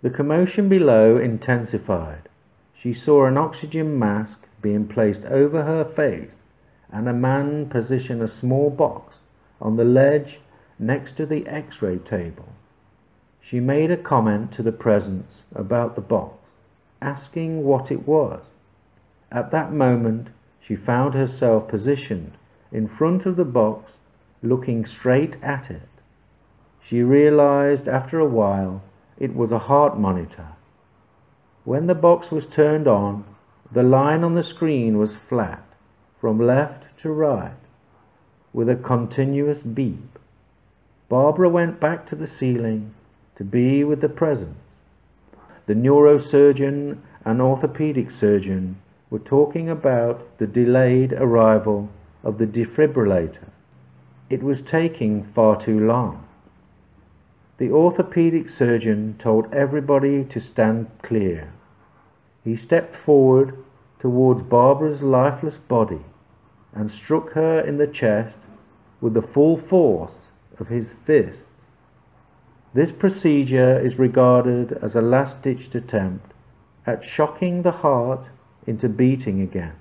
The 0.00 0.08
commotion 0.08 0.66
below 0.66 1.18
intensified. 1.18 2.30
she 2.72 2.94
saw 2.94 3.26
an 3.26 3.36
oxygen 3.36 3.98
mask 3.98 4.46
being 4.62 4.88
placed 4.88 5.26
over 5.26 5.64
her 5.64 5.84
face 5.84 6.40
and 6.90 7.06
a 7.06 7.12
man 7.12 7.68
position 7.68 8.22
a 8.22 8.28
small 8.28 8.70
box 8.70 9.20
on 9.60 9.76
the 9.76 9.84
ledge 9.84 10.40
next 10.80 11.14
to 11.16 11.26
the 11.26 11.46
x 11.46 11.82
ray 11.82 11.98
table. 11.98 12.48
She 13.40 13.60
made 13.60 13.90
a 13.90 13.96
comment 13.96 14.50
to 14.52 14.62
the 14.62 14.72
presence 14.72 15.44
about 15.54 15.94
the 15.94 16.00
box, 16.00 16.36
asking 17.02 17.64
what 17.64 17.90
it 17.90 18.06
was. 18.06 18.46
At 19.30 19.50
that 19.50 19.72
moment, 19.72 20.28
she 20.60 20.76
found 20.76 21.14
herself 21.14 21.68
positioned 21.68 22.32
in 22.72 22.88
front 22.88 23.26
of 23.26 23.36
the 23.36 23.44
box, 23.44 23.98
looking 24.42 24.86
straight 24.86 25.36
at 25.42 25.70
it. 25.70 25.88
She 26.82 27.02
realized 27.02 27.86
after 27.86 28.18
a 28.18 28.26
while 28.26 28.82
it 29.18 29.34
was 29.34 29.52
a 29.52 29.66
heart 29.70 29.98
monitor. 29.98 30.48
When 31.64 31.86
the 31.86 31.94
box 31.94 32.30
was 32.30 32.46
turned 32.46 32.88
on, 32.88 33.24
the 33.70 33.82
line 33.82 34.24
on 34.24 34.34
the 34.34 34.42
screen 34.42 34.96
was 34.96 35.14
flat 35.14 35.62
from 36.20 36.38
left 36.38 36.84
to 37.02 37.10
right 37.10 37.52
with 38.52 38.68
a 38.68 38.76
continuous 38.76 39.62
beep. 39.62 40.18
Barbara 41.10 41.48
went 41.48 41.80
back 41.80 42.06
to 42.06 42.14
the 42.14 42.28
ceiling 42.28 42.94
to 43.34 43.42
be 43.42 43.82
with 43.82 44.00
the 44.00 44.08
presence. 44.08 44.56
The 45.66 45.74
neurosurgeon 45.74 46.98
and 47.24 47.42
orthopedic 47.42 48.12
surgeon 48.12 48.76
were 49.10 49.18
talking 49.18 49.68
about 49.68 50.38
the 50.38 50.46
delayed 50.46 51.12
arrival 51.14 51.88
of 52.22 52.38
the 52.38 52.46
defibrillator. 52.46 53.48
It 54.28 54.44
was 54.44 54.62
taking 54.62 55.24
far 55.24 55.60
too 55.60 55.84
long. 55.84 56.28
The 57.58 57.72
orthopedic 57.72 58.48
surgeon 58.48 59.16
told 59.18 59.52
everybody 59.52 60.22
to 60.26 60.38
stand 60.38 60.86
clear. 61.02 61.52
He 62.44 62.54
stepped 62.54 62.94
forward 62.94 63.56
towards 63.98 64.44
Barbara's 64.44 65.02
lifeless 65.02 65.58
body 65.58 66.04
and 66.72 66.88
struck 66.88 67.32
her 67.32 67.58
in 67.58 67.78
the 67.78 67.88
chest 67.88 68.38
with 69.00 69.14
the 69.14 69.22
full 69.22 69.56
force 69.56 70.28
of 70.60 70.68
his 70.68 70.92
fists. 70.92 71.50
This 72.72 72.92
procedure 72.92 73.78
is 73.78 73.98
regarded 73.98 74.72
as 74.82 74.94
a 74.94 75.02
last 75.02 75.42
ditch 75.42 75.74
attempt 75.74 76.32
at 76.86 77.02
shocking 77.02 77.62
the 77.62 77.72
heart 77.72 78.28
into 78.66 78.88
beating 78.88 79.40
again. 79.40 79.74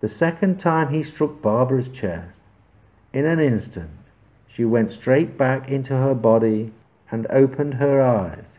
The 0.00 0.08
second 0.08 0.58
time 0.58 0.88
he 0.88 1.02
struck 1.02 1.42
Barbara's 1.42 1.88
chest, 1.88 2.42
in 3.12 3.26
an 3.26 3.40
instant, 3.40 3.90
she 4.46 4.64
went 4.64 4.92
straight 4.92 5.36
back 5.36 5.68
into 5.68 5.94
her 5.94 6.14
body 6.14 6.72
and 7.10 7.26
opened 7.28 7.74
her 7.74 8.00
eyes. 8.00 8.58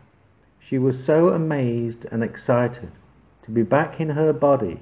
She 0.60 0.78
was 0.78 1.02
so 1.02 1.30
amazed 1.30 2.06
and 2.10 2.22
excited 2.22 2.90
to 3.42 3.50
be 3.50 3.62
back 3.62 4.00
in 4.00 4.10
her 4.10 4.32
body 4.32 4.80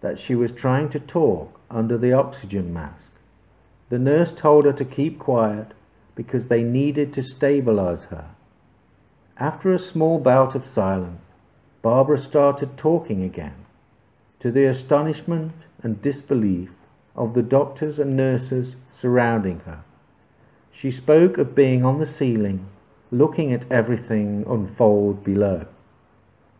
that 0.00 0.18
she 0.18 0.34
was 0.34 0.52
trying 0.52 0.88
to 0.90 1.00
talk 1.00 1.60
under 1.70 1.98
the 1.98 2.12
oxygen 2.12 2.72
mask. 2.72 3.07
The 3.90 3.98
nurse 3.98 4.32
told 4.32 4.64
her 4.66 4.72
to 4.72 4.84
keep 4.84 5.18
quiet 5.18 5.72
because 6.14 6.46
they 6.46 6.62
needed 6.62 7.12
to 7.14 7.22
stabilize 7.22 8.04
her. 8.04 8.26
After 9.38 9.72
a 9.72 9.78
small 9.78 10.18
bout 10.18 10.54
of 10.54 10.66
silence, 10.66 11.20
Barbara 11.80 12.18
started 12.18 12.76
talking 12.76 13.22
again, 13.22 13.54
to 14.40 14.50
the 14.50 14.64
astonishment 14.64 15.52
and 15.82 16.02
disbelief 16.02 16.70
of 17.16 17.34
the 17.34 17.42
doctors 17.42 17.98
and 17.98 18.16
nurses 18.16 18.76
surrounding 18.90 19.60
her. 19.60 19.84
She 20.72 20.90
spoke 20.90 21.38
of 21.38 21.54
being 21.54 21.84
on 21.84 21.98
the 21.98 22.06
ceiling, 22.06 22.66
looking 23.10 23.52
at 23.52 23.70
everything 23.72 24.44
unfold 24.46 25.24
below. 25.24 25.66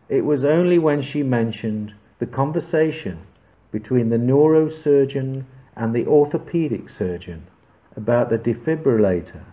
It 0.07 0.25
was 0.25 0.43
only 0.43 0.79
when 0.79 1.01
she 1.01 1.21
mentioned 1.21 1.93
the 2.17 2.25
conversation 2.25 3.19
between 3.71 4.09
the 4.09 4.17
neurosurgeon 4.17 5.45
and 5.79 5.95
the 5.95 6.05
orthopedic 6.05 6.89
surgeon 6.89 7.47
about 7.95 8.29
the 8.29 8.37
defibrillator 8.37 9.45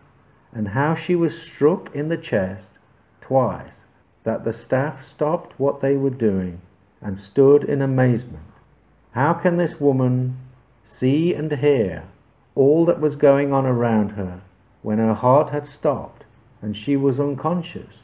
and 0.52 0.68
how 0.68 0.92
she 0.92 1.14
was 1.14 1.40
struck 1.40 1.94
in 1.94 2.08
the 2.08 2.16
chest 2.16 2.72
twice 3.20 3.84
that 4.24 4.44
the 4.44 4.52
staff 4.52 5.04
stopped 5.04 5.58
what 5.58 5.80
they 5.80 5.96
were 5.96 6.10
doing 6.10 6.60
and 7.00 7.20
stood 7.20 7.62
in 7.62 7.80
amazement. 7.80 8.42
How 9.12 9.34
can 9.34 9.56
this 9.56 9.80
woman 9.80 10.36
see 10.84 11.32
and 11.32 11.52
hear 11.52 12.08
all 12.56 12.84
that 12.86 13.00
was 13.00 13.14
going 13.14 13.52
on 13.52 13.64
around 13.64 14.10
her 14.10 14.40
when 14.82 14.98
her 14.98 15.14
heart 15.14 15.50
had 15.50 15.68
stopped 15.68 16.24
and 16.60 16.76
she 16.76 16.96
was 16.96 17.20
unconscious? 17.20 18.02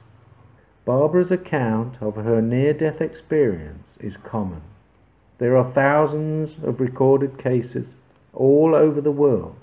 Barbara's 0.85 1.33
account 1.33 1.97
of 2.01 2.15
her 2.15 2.41
near 2.41 2.73
death 2.73 3.01
experience 3.01 3.97
is 3.99 4.17
common. 4.17 4.63
There 5.39 5.57
are 5.57 5.73
thousands 5.73 6.59
of 6.63 6.79
recorded 6.79 7.37
cases 7.37 7.95
all 8.33 8.75
over 8.75 9.01
the 9.01 9.11
world. 9.11 9.57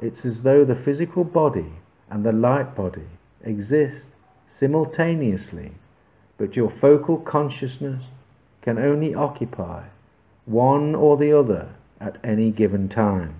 It's 0.00 0.24
as 0.24 0.42
though 0.42 0.64
the 0.64 0.76
physical 0.76 1.24
body 1.24 1.72
and 2.10 2.24
the 2.24 2.32
light 2.32 2.74
body 2.74 3.08
exist 3.42 4.08
simultaneously, 4.46 5.72
but 6.36 6.56
your 6.56 6.70
focal 6.70 7.18
consciousness 7.18 8.04
can 8.62 8.78
only 8.78 9.14
occupy 9.14 9.84
one 10.46 10.94
or 10.94 11.16
the 11.16 11.32
other 11.32 11.68
at 12.00 12.18
any 12.24 12.50
given 12.50 12.88
time. 12.88 13.34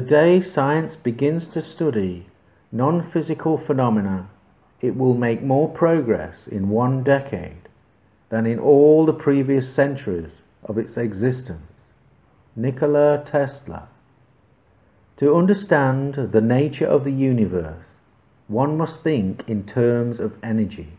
Day 0.00 0.42
science 0.42 0.96
begins 0.96 1.48
to 1.48 1.62
study 1.62 2.26
non 2.70 3.02
physical 3.02 3.56
phenomena, 3.56 4.28
it 4.80 4.96
will 4.96 5.14
make 5.14 5.42
more 5.42 5.68
progress 5.68 6.46
in 6.46 6.68
one 6.68 7.02
decade 7.02 7.68
than 8.28 8.46
in 8.46 8.58
all 8.58 9.06
the 9.06 9.12
previous 9.12 9.72
centuries 9.72 10.40
of 10.62 10.78
its 10.78 10.96
existence. 10.96 11.72
Nikola 12.54 13.22
Tesla. 13.24 13.88
To 15.18 15.34
understand 15.34 16.32
the 16.32 16.40
nature 16.40 16.86
of 16.86 17.04
the 17.04 17.12
universe, 17.12 17.86
one 18.46 18.76
must 18.76 19.02
think 19.02 19.44
in 19.48 19.64
terms 19.64 20.20
of 20.20 20.36
energy, 20.42 20.92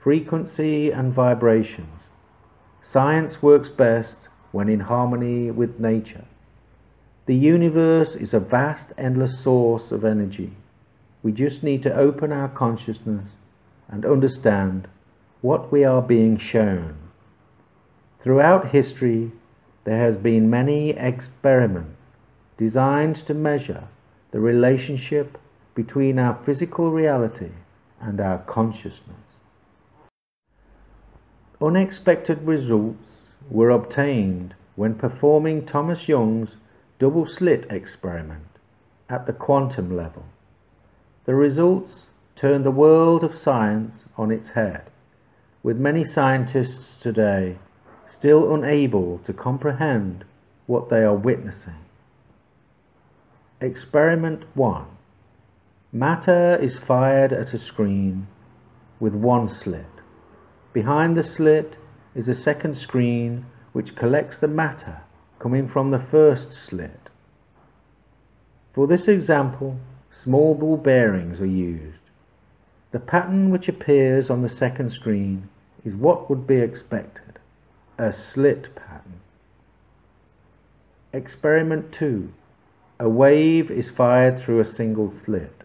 frequency, 0.00 0.90
and 0.90 1.12
vibrations. 1.12 2.00
Science 2.82 3.42
works 3.42 3.68
best 3.68 4.28
when 4.52 4.68
in 4.68 4.80
harmony 4.80 5.50
with 5.50 5.80
nature. 5.80 6.24
The 7.26 7.34
universe 7.34 8.14
is 8.14 8.34
a 8.34 8.40
vast, 8.40 8.92
endless 8.98 9.38
source 9.40 9.90
of 9.92 10.04
energy. 10.04 10.52
We 11.22 11.32
just 11.32 11.62
need 11.62 11.82
to 11.84 11.94
open 11.94 12.32
our 12.32 12.48
consciousness 12.48 13.30
and 13.88 14.04
understand 14.04 14.88
what 15.40 15.72
we 15.72 15.84
are 15.84 16.02
being 16.02 16.36
shown. 16.36 16.96
Throughout 18.20 18.72
history, 18.72 19.32
there 19.84 19.98
has 19.98 20.18
been 20.18 20.50
many 20.50 20.90
experiments 20.90 22.00
designed 22.58 23.16
to 23.16 23.34
measure 23.34 23.84
the 24.30 24.40
relationship 24.40 25.38
between 25.74 26.18
our 26.18 26.34
physical 26.34 26.90
reality 26.90 27.52
and 28.00 28.20
our 28.20 28.38
consciousness. 28.38 29.16
Unexpected 31.60 32.46
results 32.46 33.24
were 33.50 33.70
obtained 33.70 34.54
when 34.76 34.94
performing 34.94 35.64
Thomas 35.64 36.08
Young's 36.08 36.56
double 36.98 37.26
slit 37.26 37.66
experiment 37.70 38.46
at 39.08 39.26
the 39.26 39.32
quantum 39.32 39.96
level. 39.96 40.24
The 41.24 41.34
results 41.34 42.06
turned 42.36 42.64
the 42.64 42.70
world 42.70 43.24
of 43.24 43.36
science 43.36 44.04
on 44.16 44.30
its 44.30 44.50
head, 44.50 44.90
with 45.62 45.76
many 45.76 46.04
scientists 46.04 46.96
today 46.96 47.58
still 48.06 48.54
unable 48.54 49.18
to 49.18 49.32
comprehend 49.32 50.24
what 50.66 50.88
they 50.88 51.02
are 51.02 51.14
witnessing. 51.14 51.84
Experiment 53.60 54.44
1 54.54 54.86
Matter 55.92 56.56
is 56.56 56.76
fired 56.76 57.32
at 57.32 57.54
a 57.54 57.58
screen 57.58 58.26
with 59.00 59.14
one 59.14 59.48
slit. 59.48 59.86
Behind 60.72 61.16
the 61.16 61.22
slit 61.22 61.76
is 62.14 62.28
a 62.28 62.34
second 62.34 62.76
screen 62.76 63.46
which 63.72 63.96
collects 63.96 64.38
the 64.38 64.48
matter 64.48 65.00
coming 65.44 65.68
from 65.68 65.90
the 65.90 65.98
first 65.98 66.54
slit. 66.54 67.10
For 68.72 68.86
this 68.86 69.08
example, 69.08 69.78
small 70.10 70.54
ball 70.54 70.78
bearings 70.78 71.38
are 71.38 71.44
used. 71.44 72.00
The 72.92 72.98
pattern 72.98 73.50
which 73.50 73.68
appears 73.68 74.30
on 74.30 74.40
the 74.40 74.48
second 74.48 74.88
screen 74.88 75.50
is 75.84 75.94
what 75.94 76.30
would 76.30 76.46
be 76.46 76.56
expected, 76.56 77.38
a 77.98 78.10
slit 78.10 78.74
pattern. 78.74 79.20
Experiment 81.12 81.92
2. 81.92 82.32
A 83.00 83.08
wave 83.10 83.70
is 83.70 83.90
fired 83.90 84.38
through 84.38 84.60
a 84.60 84.64
single 84.64 85.10
slit, 85.10 85.62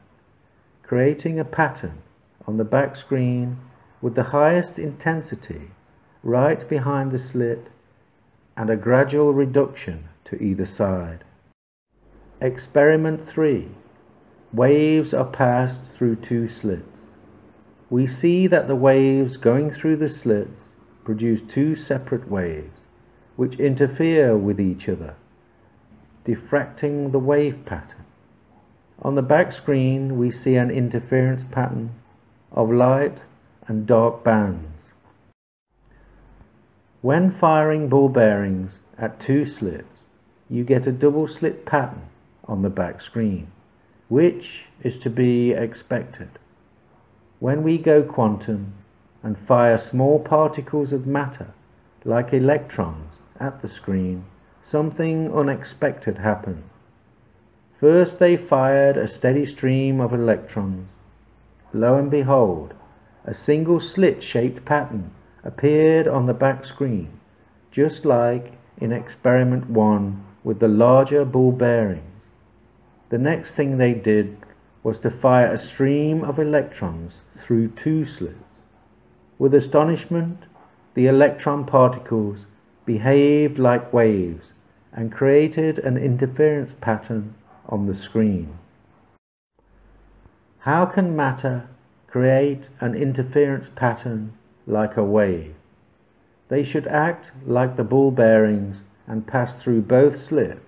creating 0.84 1.40
a 1.40 1.46
pattern 1.46 2.00
on 2.46 2.58
the 2.58 2.66
back 2.66 2.98
screen 2.98 3.58
with 4.02 4.16
the 4.16 4.36
highest 4.36 4.78
intensity 4.78 5.72
right 6.22 6.68
behind 6.68 7.14
the 7.14 7.18
slit 7.18 7.68
and 8.60 8.70
a 8.70 8.76
gradual 8.76 9.32
reduction 9.34 10.10
to 10.26 10.36
either 10.44 10.66
side. 10.66 11.24
Experiment 12.42 13.26
3. 13.26 13.70
Waves 14.52 15.14
are 15.14 15.24
passed 15.24 15.86
through 15.86 16.18
two 16.18 16.46
slits. 16.46 17.00
We 17.90 18.06
see 18.06 18.48
that 18.48 18.68
the 18.68 18.76
waves 18.76 19.38
going 19.38 19.72
through 19.72 19.96
the 19.96 20.10
slits 20.10 20.72
produce 21.06 21.40
two 21.40 21.74
separate 21.74 22.30
waves, 22.30 22.82
which 23.38 23.56
interfere 23.62 24.36
with 24.36 24.60
each 24.60 24.90
other, 24.90 25.16
diffracting 26.26 27.14
the 27.14 27.18
wave 27.18 27.64
pattern. 27.66 28.04
On 29.02 29.16
the 29.16 29.22
back 29.22 29.54
screen, 29.54 30.18
we 30.18 30.32
see 30.32 30.56
an 30.56 30.70
interference 30.70 31.46
pattern 31.50 31.92
of 32.52 32.70
light 32.70 33.22
and 33.70 33.88
dark 33.88 34.22
bands. 34.22 34.79
When 37.02 37.32
firing 37.32 37.88
ball 37.88 38.10
bearings 38.10 38.80
at 38.98 39.22
two 39.22 39.46
slits, 39.46 40.02
you 40.50 40.66
get 40.66 40.86
a 40.86 40.92
double 40.92 41.28
slit 41.28 41.66
pattern 41.66 42.02
on 42.46 42.62
the 42.62 42.70
back 42.70 43.00
screen, 43.00 43.48
which 44.10 44.66
is 44.84 45.00
to 45.00 45.10
be 45.10 45.52
expected. 45.52 46.28
When 47.40 47.64
we 47.64 47.78
go 47.78 48.04
quantum 48.04 48.74
and 49.24 49.38
fire 49.38 49.78
small 49.78 50.20
particles 50.20 50.92
of 50.92 51.08
matter, 51.08 51.54
like 52.04 52.34
electrons, 52.34 53.14
at 53.40 53.62
the 53.62 53.70
screen, 53.70 54.26
something 54.62 55.34
unexpected 55.34 56.18
happened. 56.18 56.64
First, 57.80 58.20
they 58.20 58.36
fired 58.36 58.98
a 58.98 59.08
steady 59.08 59.46
stream 59.46 60.02
of 60.02 60.12
electrons. 60.12 60.90
Lo 61.74 61.96
and 61.96 62.12
behold, 62.12 62.74
a 63.24 63.34
single 63.34 63.80
slit 63.80 64.22
shaped 64.22 64.66
pattern 64.66 65.12
appeared 65.44 66.08
on 66.08 66.26
the 66.26 66.34
back 66.34 66.66
screen, 66.66 67.20
just 67.72 68.06
like 68.06 68.54
in 68.78 68.92
experiment 68.92 69.70
1 69.70 70.26
with 70.44 70.60
the 70.60 70.68
larger 70.68 71.26
ball 71.26 71.52
bearings. 71.52 72.04
The 73.10 73.18
next 73.18 73.56
thing 73.56 73.78
they 73.78 73.94
did 73.94 74.38
was 74.84 75.00
to 75.02 75.10
fire 75.10 75.52
a 75.52 75.58
stream 75.58 76.24
of 76.24 76.40
electrons 76.40 77.24
through 77.38 77.70
two 77.70 78.06
slits. 78.06 78.64
With 79.38 79.54
astonishment, 79.54 80.44
the 80.94 81.08
electron 81.08 81.66
particles 81.66 82.46
behaved 82.86 83.60
like 83.60 83.94
waves 83.94 84.54
and 84.92 85.12
created 85.12 85.80
an 85.80 85.98
interference 85.98 86.74
pattern 86.82 87.36
on 87.68 87.86
the 87.86 87.96
screen. 87.96 88.58
How 90.60 90.86
can 90.86 91.16
matter 91.16 91.70
create 92.08 92.70
an 92.80 92.96
interference 92.96 93.70
pattern 93.76 94.34
like 94.70 94.96
a 94.96 95.04
wave? 95.04 95.56
They 96.48 96.64
should 96.64 96.88
act 96.88 97.32
like 97.46 97.76
the 97.76 97.84
ball 97.84 98.12
bearings 98.12 98.82
and 99.08 99.28
pass 99.28 99.62
through 99.62 99.82
both 99.82 100.18
slits 100.18 100.62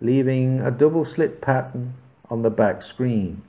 leaving 0.00 0.60
a 0.60 0.70
double 0.70 1.04
slit 1.04 1.40
pattern 1.40 1.94
on 2.30 2.42
the 2.42 2.50
back 2.50 2.82
screen. 2.82 3.42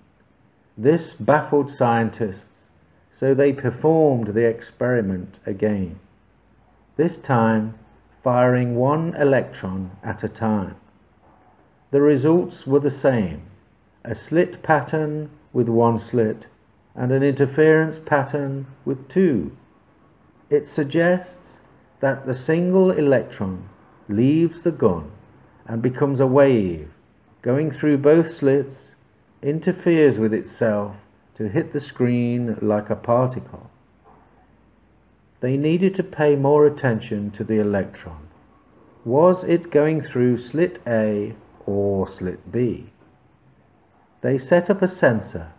This 0.78 1.14
baffled 1.14 1.70
scientists, 1.70 2.68
so 3.12 3.34
they 3.34 3.54
performed 3.54 4.28
the 4.28 4.46
experiment 4.46 5.40
again, 5.46 6.00
this 6.98 7.18
time 7.18 7.76
firing 8.24 8.76
one 8.76 9.16
electron 9.16 9.92
at 10.04 10.24
a 10.24 10.30
time. 10.30 10.76
The 11.92 12.02
results 12.02 12.68
were 12.68 12.80
the 12.80 12.90
same 12.90 13.44
a 14.04 14.16
slit 14.16 14.64
pattern 14.64 15.30
with 15.54 15.70
one 15.70 16.00
slit 16.00 16.48
and 16.96 17.12
an 17.12 17.22
interference 17.22 18.00
pattern 18.00 18.66
with 18.84 19.08
two. 19.08 19.56
It 20.52 20.68
suggests 20.68 21.62
that 22.02 22.26
the 22.26 22.34
single 22.34 22.92
electron 22.92 23.70
leaves 24.10 24.64
the 24.64 24.74
gun 24.74 25.10
and 25.66 25.82
becomes 25.82 26.20
a 26.20 26.28
wave 26.28 26.92
going 27.42 27.72
through 27.72 28.00
both 28.00 28.30
slits, 28.30 28.90
interferes 29.42 30.20
with 30.20 30.34
itself 30.34 30.98
to 31.36 31.48
hit 31.48 31.72
the 31.72 31.80
screen 31.80 32.58
like 32.62 32.90
a 32.90 32.98
particle. 32.98 33.72
They 35.40 35.56
needed 35.56 35.96
to 35.96 36.04
pay 36.04 36.36
more 36.36 36.68
attention 36.68 37.32
to 37.32 37.46
the 37.46 37.60
electron. 37.60 38.28
Was 39.06 39.46
it 39.46 39.72
going 39.72 40.02
through 40.02 40.38
slit 40.38 40.80
A 40.86 41.34
or 41.66 42.10
slit 42.10 42.52
B? 42.52 42.92
They 44.20 44.38
set 44.38 44.70
up 44.70 44.82
a 44.82 44.90
sensor 44.90 45.54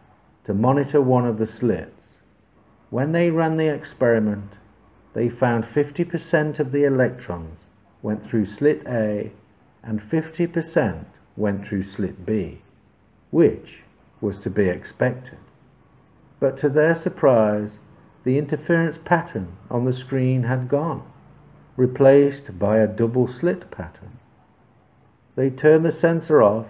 to 0.44 0.52
monitor 0.52 1.00
one 1.00 1.26
of 1.26 1.38
the 1.38 1.46
slits. 1.46 2.16
When 2.90 3.12
they 3.12 3.30
ran 3.30 3.56
the 3.56 3.68
experiment, 3.68 4.52
they 5.14 5.28
found 5.28 5.64
50% 5.64 6.58
of 6.58 6.72
the 6.72 6.84
electrons 6.84 7.60
went 8.02 8.24
through 8.24 8.46
slit 8.46 8.82
A 8.86 9.32
and 9.82 10.00
50% 10.00 11.04
went 11.36 11.66
through 11.66 11.82
slit 11.82 12.24
B, 12.24 12.62
which 13.30 13.82
was 14.20 14.38
to 14.40 14.50
be 14.50 14.68
expected. 14.68 15.38
But 16.40 16.56
to 16.58 16.68
their 16.68 16.94
surprise, 16.94 17.78
the 18.24 18.38
interference 18.38 18.98
pattern 19.04 19.56
on 19.70 19.84
the 19.84 19.92
screen 19.92 20.44
had 20.44 20.68
gone, 20.68 21.02
replaced 21.76 22.58
by 22.58 22.78
a 22.78 22.86
double 22.86 23.26
slit 23.26 23.70
pattern. 23.70 24.18
They 25.34 25.50
turned 25.50 25.84
the 25.84 25.92
sensor 25.92 26.42
off 26.42 26.66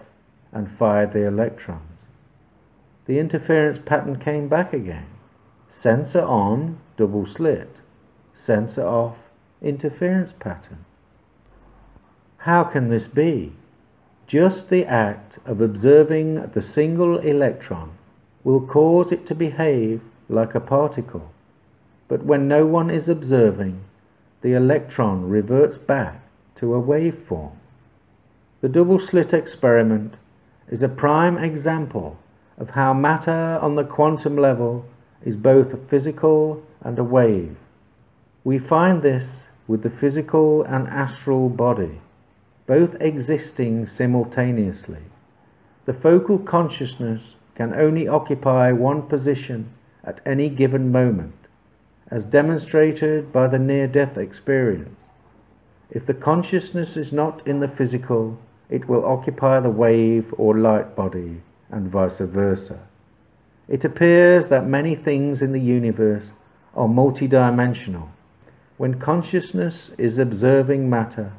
and 0.53 0.71
fired 0.71 1.13
the 1.13 1.27
electrons. 1.27 1.83
The 3.07 3.19
interference 3.19 3.79
pattern 3.79 4.19
came 4.19 4.49
back 4.49 4.73
again. 4.73 5.07
Sensor 5.69 6.23
on, 6.23 6.79
double 6.97 7.27
slit. 7.27 7.77
Sensor 8.35 8.87
off, 8.87 9.17
interference 9.61 10.33
pattern. 10.33 10.85
How 12.39 12.65
can 12.65 12.89
this 12.89 13.07
be? 13.07 13.53
Just 14.27 14.69
the 14.69 14.85
act 14.85 15.39
of 15.45 15.61
observing 15.61 16.51
the 16.55 16.63
single 16.63 17.19
electron 17.19 17.93
will 18.45 18.67
cause 18.67 19.13
it 19.13 19.27
to 19.27 19.35
behave 19.35 20.01
like 20.29 20.55
a 20.55 20.61
particle. 20.61 21.31
But 22.09 22.25
when 22.25 22.49
no 22.49 22.67
one 22.67 22.91
is 22.91 23.09
observing, 23.09 23.81
the 24.41 24.55
electron 24.55 25.29
reverts 25.29 25.77
back 25.77 26.21
to 26.57 26.75
a 26.75 26.83
waveform. 26.83 27.53
The 28.61 28.69
double 28.69 28.99
slit 28.99 29.33
experiment 29.33 30.15
is 30.69 30.83
a 30.83 30.89
prime 30.89 31.39
example 31.39 32.19
of 32.59 32.71
how 32.71 32.93
matter 32.95 33.59
on 33.61 33.75
the 33.75 33.85
quantum 33.85 34.37
level 34.37 34.85
is 35.25 35.37
both 35.37 35.73
a 35.73 35.77
physical 35.77 36.63
and 36.81 36.99
a 36.99 37.05
wave. 37.05 37.57
We 38.45 38.59
find 38.59 39.03
this 39.03 39.45
with 39.69 39.83
the 39.83 39.91
physical 39.91 40.63
and 40.65 40.89
astral 40.89 41.49
body 41.49 42.01
both 42.67 43.01
existing 43.01 43.87
simultaneously. 43.87 45.03
The 45.85 45.93
focal 45.93 46.39
consciousness 46.39 47.35
can 47.55 47.75
only 47.75 48.09
occupy 48.09 48.73
one 48.73 49.03
position 49.03 49.71
at 50.05 50.21
any 50.25 50.49
given 50.49 50.91
moment, 50.91 51.35
as 52.11 52.25
demonstrated 52.25 53.33
by 53.33 53.49
the 53.49 53.59
near 53.59 53.87
death 53.87 54.17
experience. 54.17 55.01
If 55.91 56.07
the 56.07 56.15
consciousness 56.15 56.97
is 56.97 57.13
not 57.13 57.47
in 57.47 57.61
the 57.61 57.69
physical, 57.69 58.39
it 58.71 58.89
will 58.89 59.05
occupy 59.05 59.61
the 59.61 59.71
wave 59.71 60.33
or 60.39 60.57
light 60.57 60.97
body, 60.97 61.43
and 61.71 61.91
vice 61.91 62.19
versa. 62.19 62.79
It 63.69 63.85
appears 63.85 64.49
that 64.49 64.67
many 64.67 64.95
things 64.95 65.43
in 65.43 65.53
the 65.53 65.61
universe 65.61 66.33
are 66.75 66.89
multidimensional. 66.89 68.09
When 68.79 68.99
consciousness 68.99 69.91
is 69.99 70.19
observing 70.19 70.89
matter, 70.89 71.33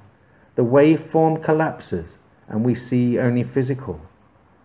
the 0.55 0.63
waveform 0.63 1.43
collapses 1.43 2.17
and 2.47 2.63
we 2.63 2.75
see 2.75 3.17
only 3.17 3.43
physical. 3.43 3.99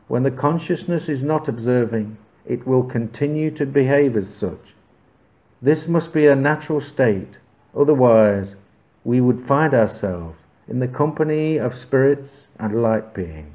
When 0.07 0.23
the 0.23 0.31
consciousness 0.31 1.09
is 1.09 1.25
not 1.25 1.49
observing, 1.49 2.19
it 2.47 2.67
will 2.67 2.83
continue 2.83 3.51
to 3.53 3.65
behave 3.65 4.17
as 4.17 4.29
such. 4.29 4.75
This 5.63 5.89
must 5.89 6.13
be 6.13 6.27
a 6.27 6.37
natural 6.37 6.81
state, 6.81 7.39
otherwise, 7.75 8.55
we 9.05 9.21
would 9.21 9.41
find 9.41 9.73
ourselves 9.73 10.39
in 10.69 10.79
the 10.79 10.89
company 10.89 11.57
of 11.57 11.75
spirits 11.75 12.47
and 12.59 12.83
light 12.83 13.15
beings. 13.15 13.55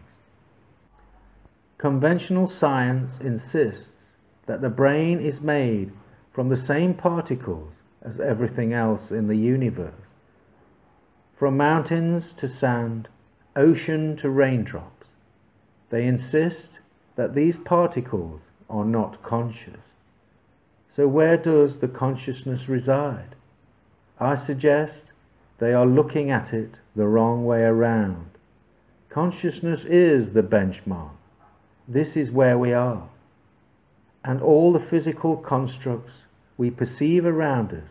Conventional 1.78 2.48
science 2.48 3.20
insists 3.20 4.14
that 4.48 4.62
the 4.62 4.70
brain 4.70 5.20
is 5.20 5.42
made 5.42 5.92
from 6.32 6.50
the 6.50 6.58
same 6.58 6.94
particles 6.94 7.72
as 8.04 8.20
everything 8.20 8.74
else 8.74 9.12
in 9.12 9.28
the 9.28 9.38
universe. 9.38 9.94
From 11.36 11.58
mountains 11.58 12.34
to 12.34 12.48
sand, 12.48 13.08
ocean 13.56 14.16
to 14.18 14.30
raindrops, 14.30 15.08
they 15.90 16.06
insist 16.06 16.80
that 17.16 17.34
these 17.34 17.58
particles 17.58 18.50
are 18.70 18.86
not 18.86 19.22
conscious. 19.24 19.80
So, 20.90 21.08
where 21.08 21.38
does 21.38 21.78
the 21.78 21.88
consciousness 21.88 22.70
reside? 22.70 23.36
I 24.20 24.36
suggest 24.36 25.12
they 25.58 25.74
are 25.74 25.86
looking 25.86 26.30
at 26.30 26.54
it 26.54 26.76
the 26.96 27.08
wrong 27.08 27.46
way 27.46 27.64
around. 27.64 28.30
Consciousness 29.10 29.86
is 29.86 30.34
the 30.34 30.44
benchmark. 30.44 31.12
This 31.88 32.16
is 32.16 32.32
where 32.32 32.58
we 32.58 32.74
are. 32.74 33.08
And 34.24 34.42
all 34.42 34.72
the 34.72 34.80
physical 34.80 35.38
constructs 35.38 36.23
we 36.64 36.72
perceive 36.72 37.26
around 37.26 37.74
us 37.74 37.90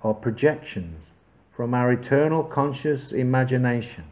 are 0.00 0.14
projections 0.14 1.06
from 1.52 1.74
our 1.74 1.90
eternal 1.90 2.44
conscious 2.44 3.10
imagination. 3.10 4.04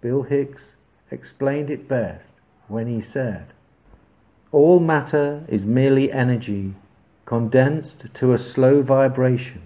Bill 0.00 0.24
Hicks 0.24 0.72
explained 1.12 1.70
it 1.70 1.86
best 1.86 2.32
when 2.66 2.88
he 2.88 3.00
said, 3.00 3.46
All 4.50 4.80
matter 4.80 5.44
is 5.46 5.64
merely 5.64 6.10
energy 6.10 6.74
condensed 7.26 8.12
to 8.12 8.32
a 8.32 8.38
slow 8.38 8.82
vibration, 8.82 9.62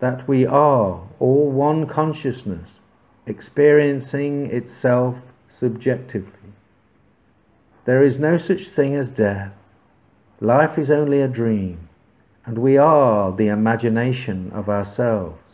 that 0.00 0.28
we 0.28 0.44
are 0.44 1.00
all 1.18 1.50
one 1.50 1.86
consciousness 1.86 2.80
experiencing 3.24 4.50
itself 4.50 5.22
subjectively. 5.48 6.52
There 7.86 8.02
is 8.02 8.18
no 8.18 8.36
such 8.36 8.66
thing 8.66 8.94
as 8.94 9.08
death. 9.08 9.54
Life 10.38 10.76
is 10.76 10.90
only 10.90 11.22
a 11.22 11.28
dream, 11.28 11.86
and 12.46 12.58
we 12.58 12.76
are 12.76 13.32
the 13.36 13.48
imagination 13.48 14.52
of 14.54 14.68
ourselves. 14.68 15.45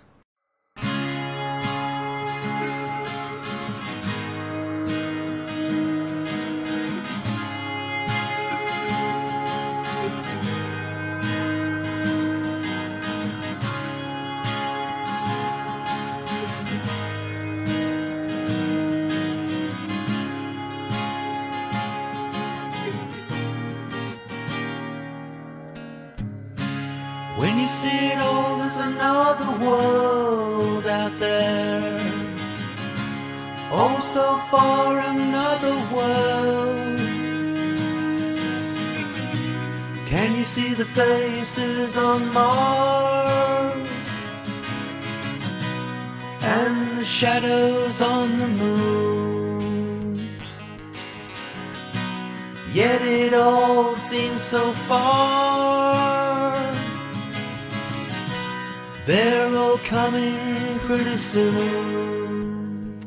See 27.80 28.12
it 28.12 28.18
all, 28.18 28.58
there's 28.58 28.76
another 28.76 29.50
world 29.64 30.86
out 30.86 31.14
there. 31.18 31.98
Oh, 33.80 33.98
so 34.16 34.26
far 34.50 34.98
another 35.14 35.76
world. 35.94 37.00
Can 40.12 40.36
you 40.38 40.44
see 40.44 40.74
the 40.74 40.84
faces 40.84 41.96
on 41.96 42.20
Mars? 42.34 43.88
And 46.42 46.98
the 46.98 47.04
shadows 47.04 47.96
on 48.00 48.26
the 48.42 48.48
moon. 48.62 50.02
Yet 52.74 53.00
it 53.02 53.32
all 53.34 53.96
seems 53.96 54.42
so 54.42 54.72
far. 54.88 55.51
They're 59.04 59.56
all 59.56 59.78
coming 59.78 60.78
pretty 60.86 61.16
soon. 61.16 63.00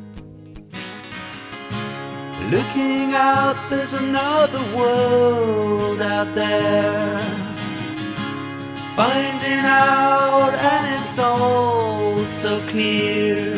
Looking 2.50 3.14
out, 3.14 3.56
there's 3.70 3.94
another 3.94 4.60
world 4.76 6.02
out 6.02 6.34
there. 6.34 7.18
Finding 8.94 9.64
out, 9.64 10.52
and 10.52 11.00
it's 11.00 11.18
all 11.18 12.18
so 12.24 12.60
clear. 12.68 13.56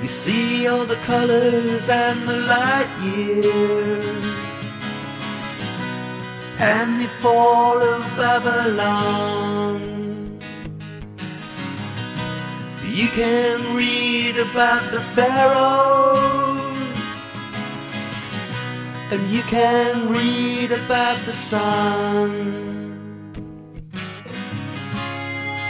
You 0.00 0.08
see 0.08 0.68
all 0.68 0.86
the 0.86 1.00
colors 1.04 1.90
and 1.90 2.26
the 2.26 2.38
light 2.54 2.88
years. 3.02 4.24
And 6.58 7.02
the 7.02 7.08
fall 7.20 7.76
of 7.76 8.00
Babylon. 8.16 9.87
You 12.98 13.06
can 13.06 13.76
read 13.76 14.38
about 14.38 14.90
the 14.90 14.98
pharaohs, 15.14 16.58
and 19.12 19.22
you 19.30 19.42
can 19.42 20.08
read 20.08 20.72
about 20.72 21.24
the 21.24 21.32
sun. 21.32 22.32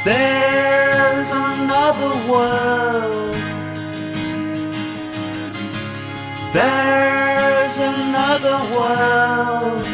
There's 0.07 1.31
another 1.31 2.15
world. 2.33 3.35
There's 6.55 7.79
another 7.79 8.59
world. 8.75 9.85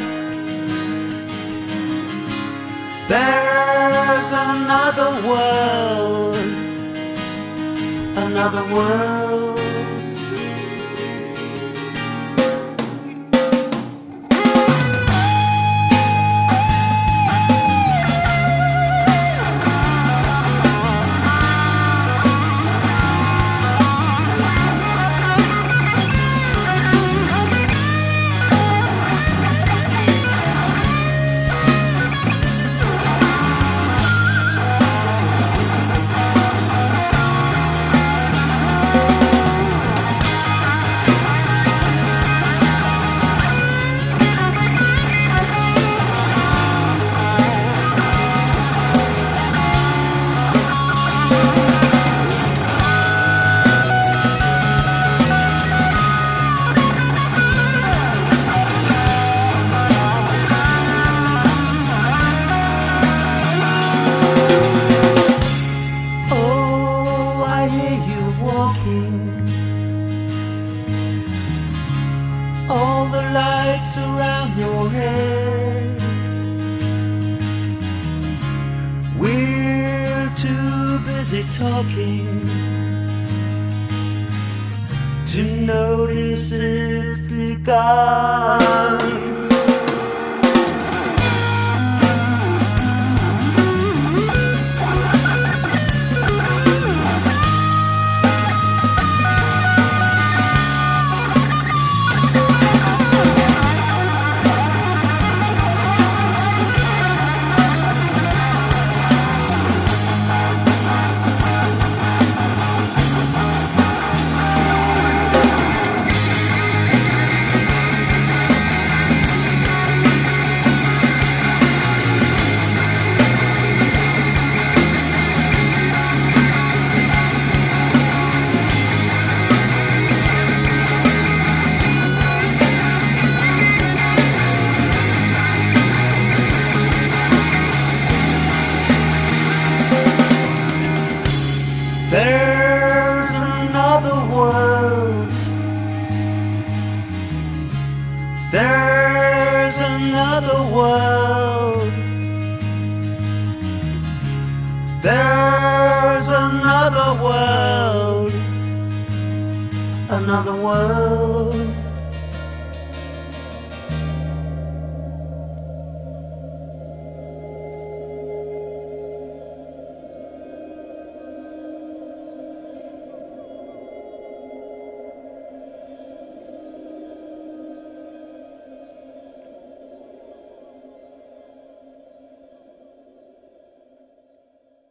There's 3.08 4.30
another 4.30 5.10
world 5.28 6.23
another 8.34 8.64
world. 8.74 9.23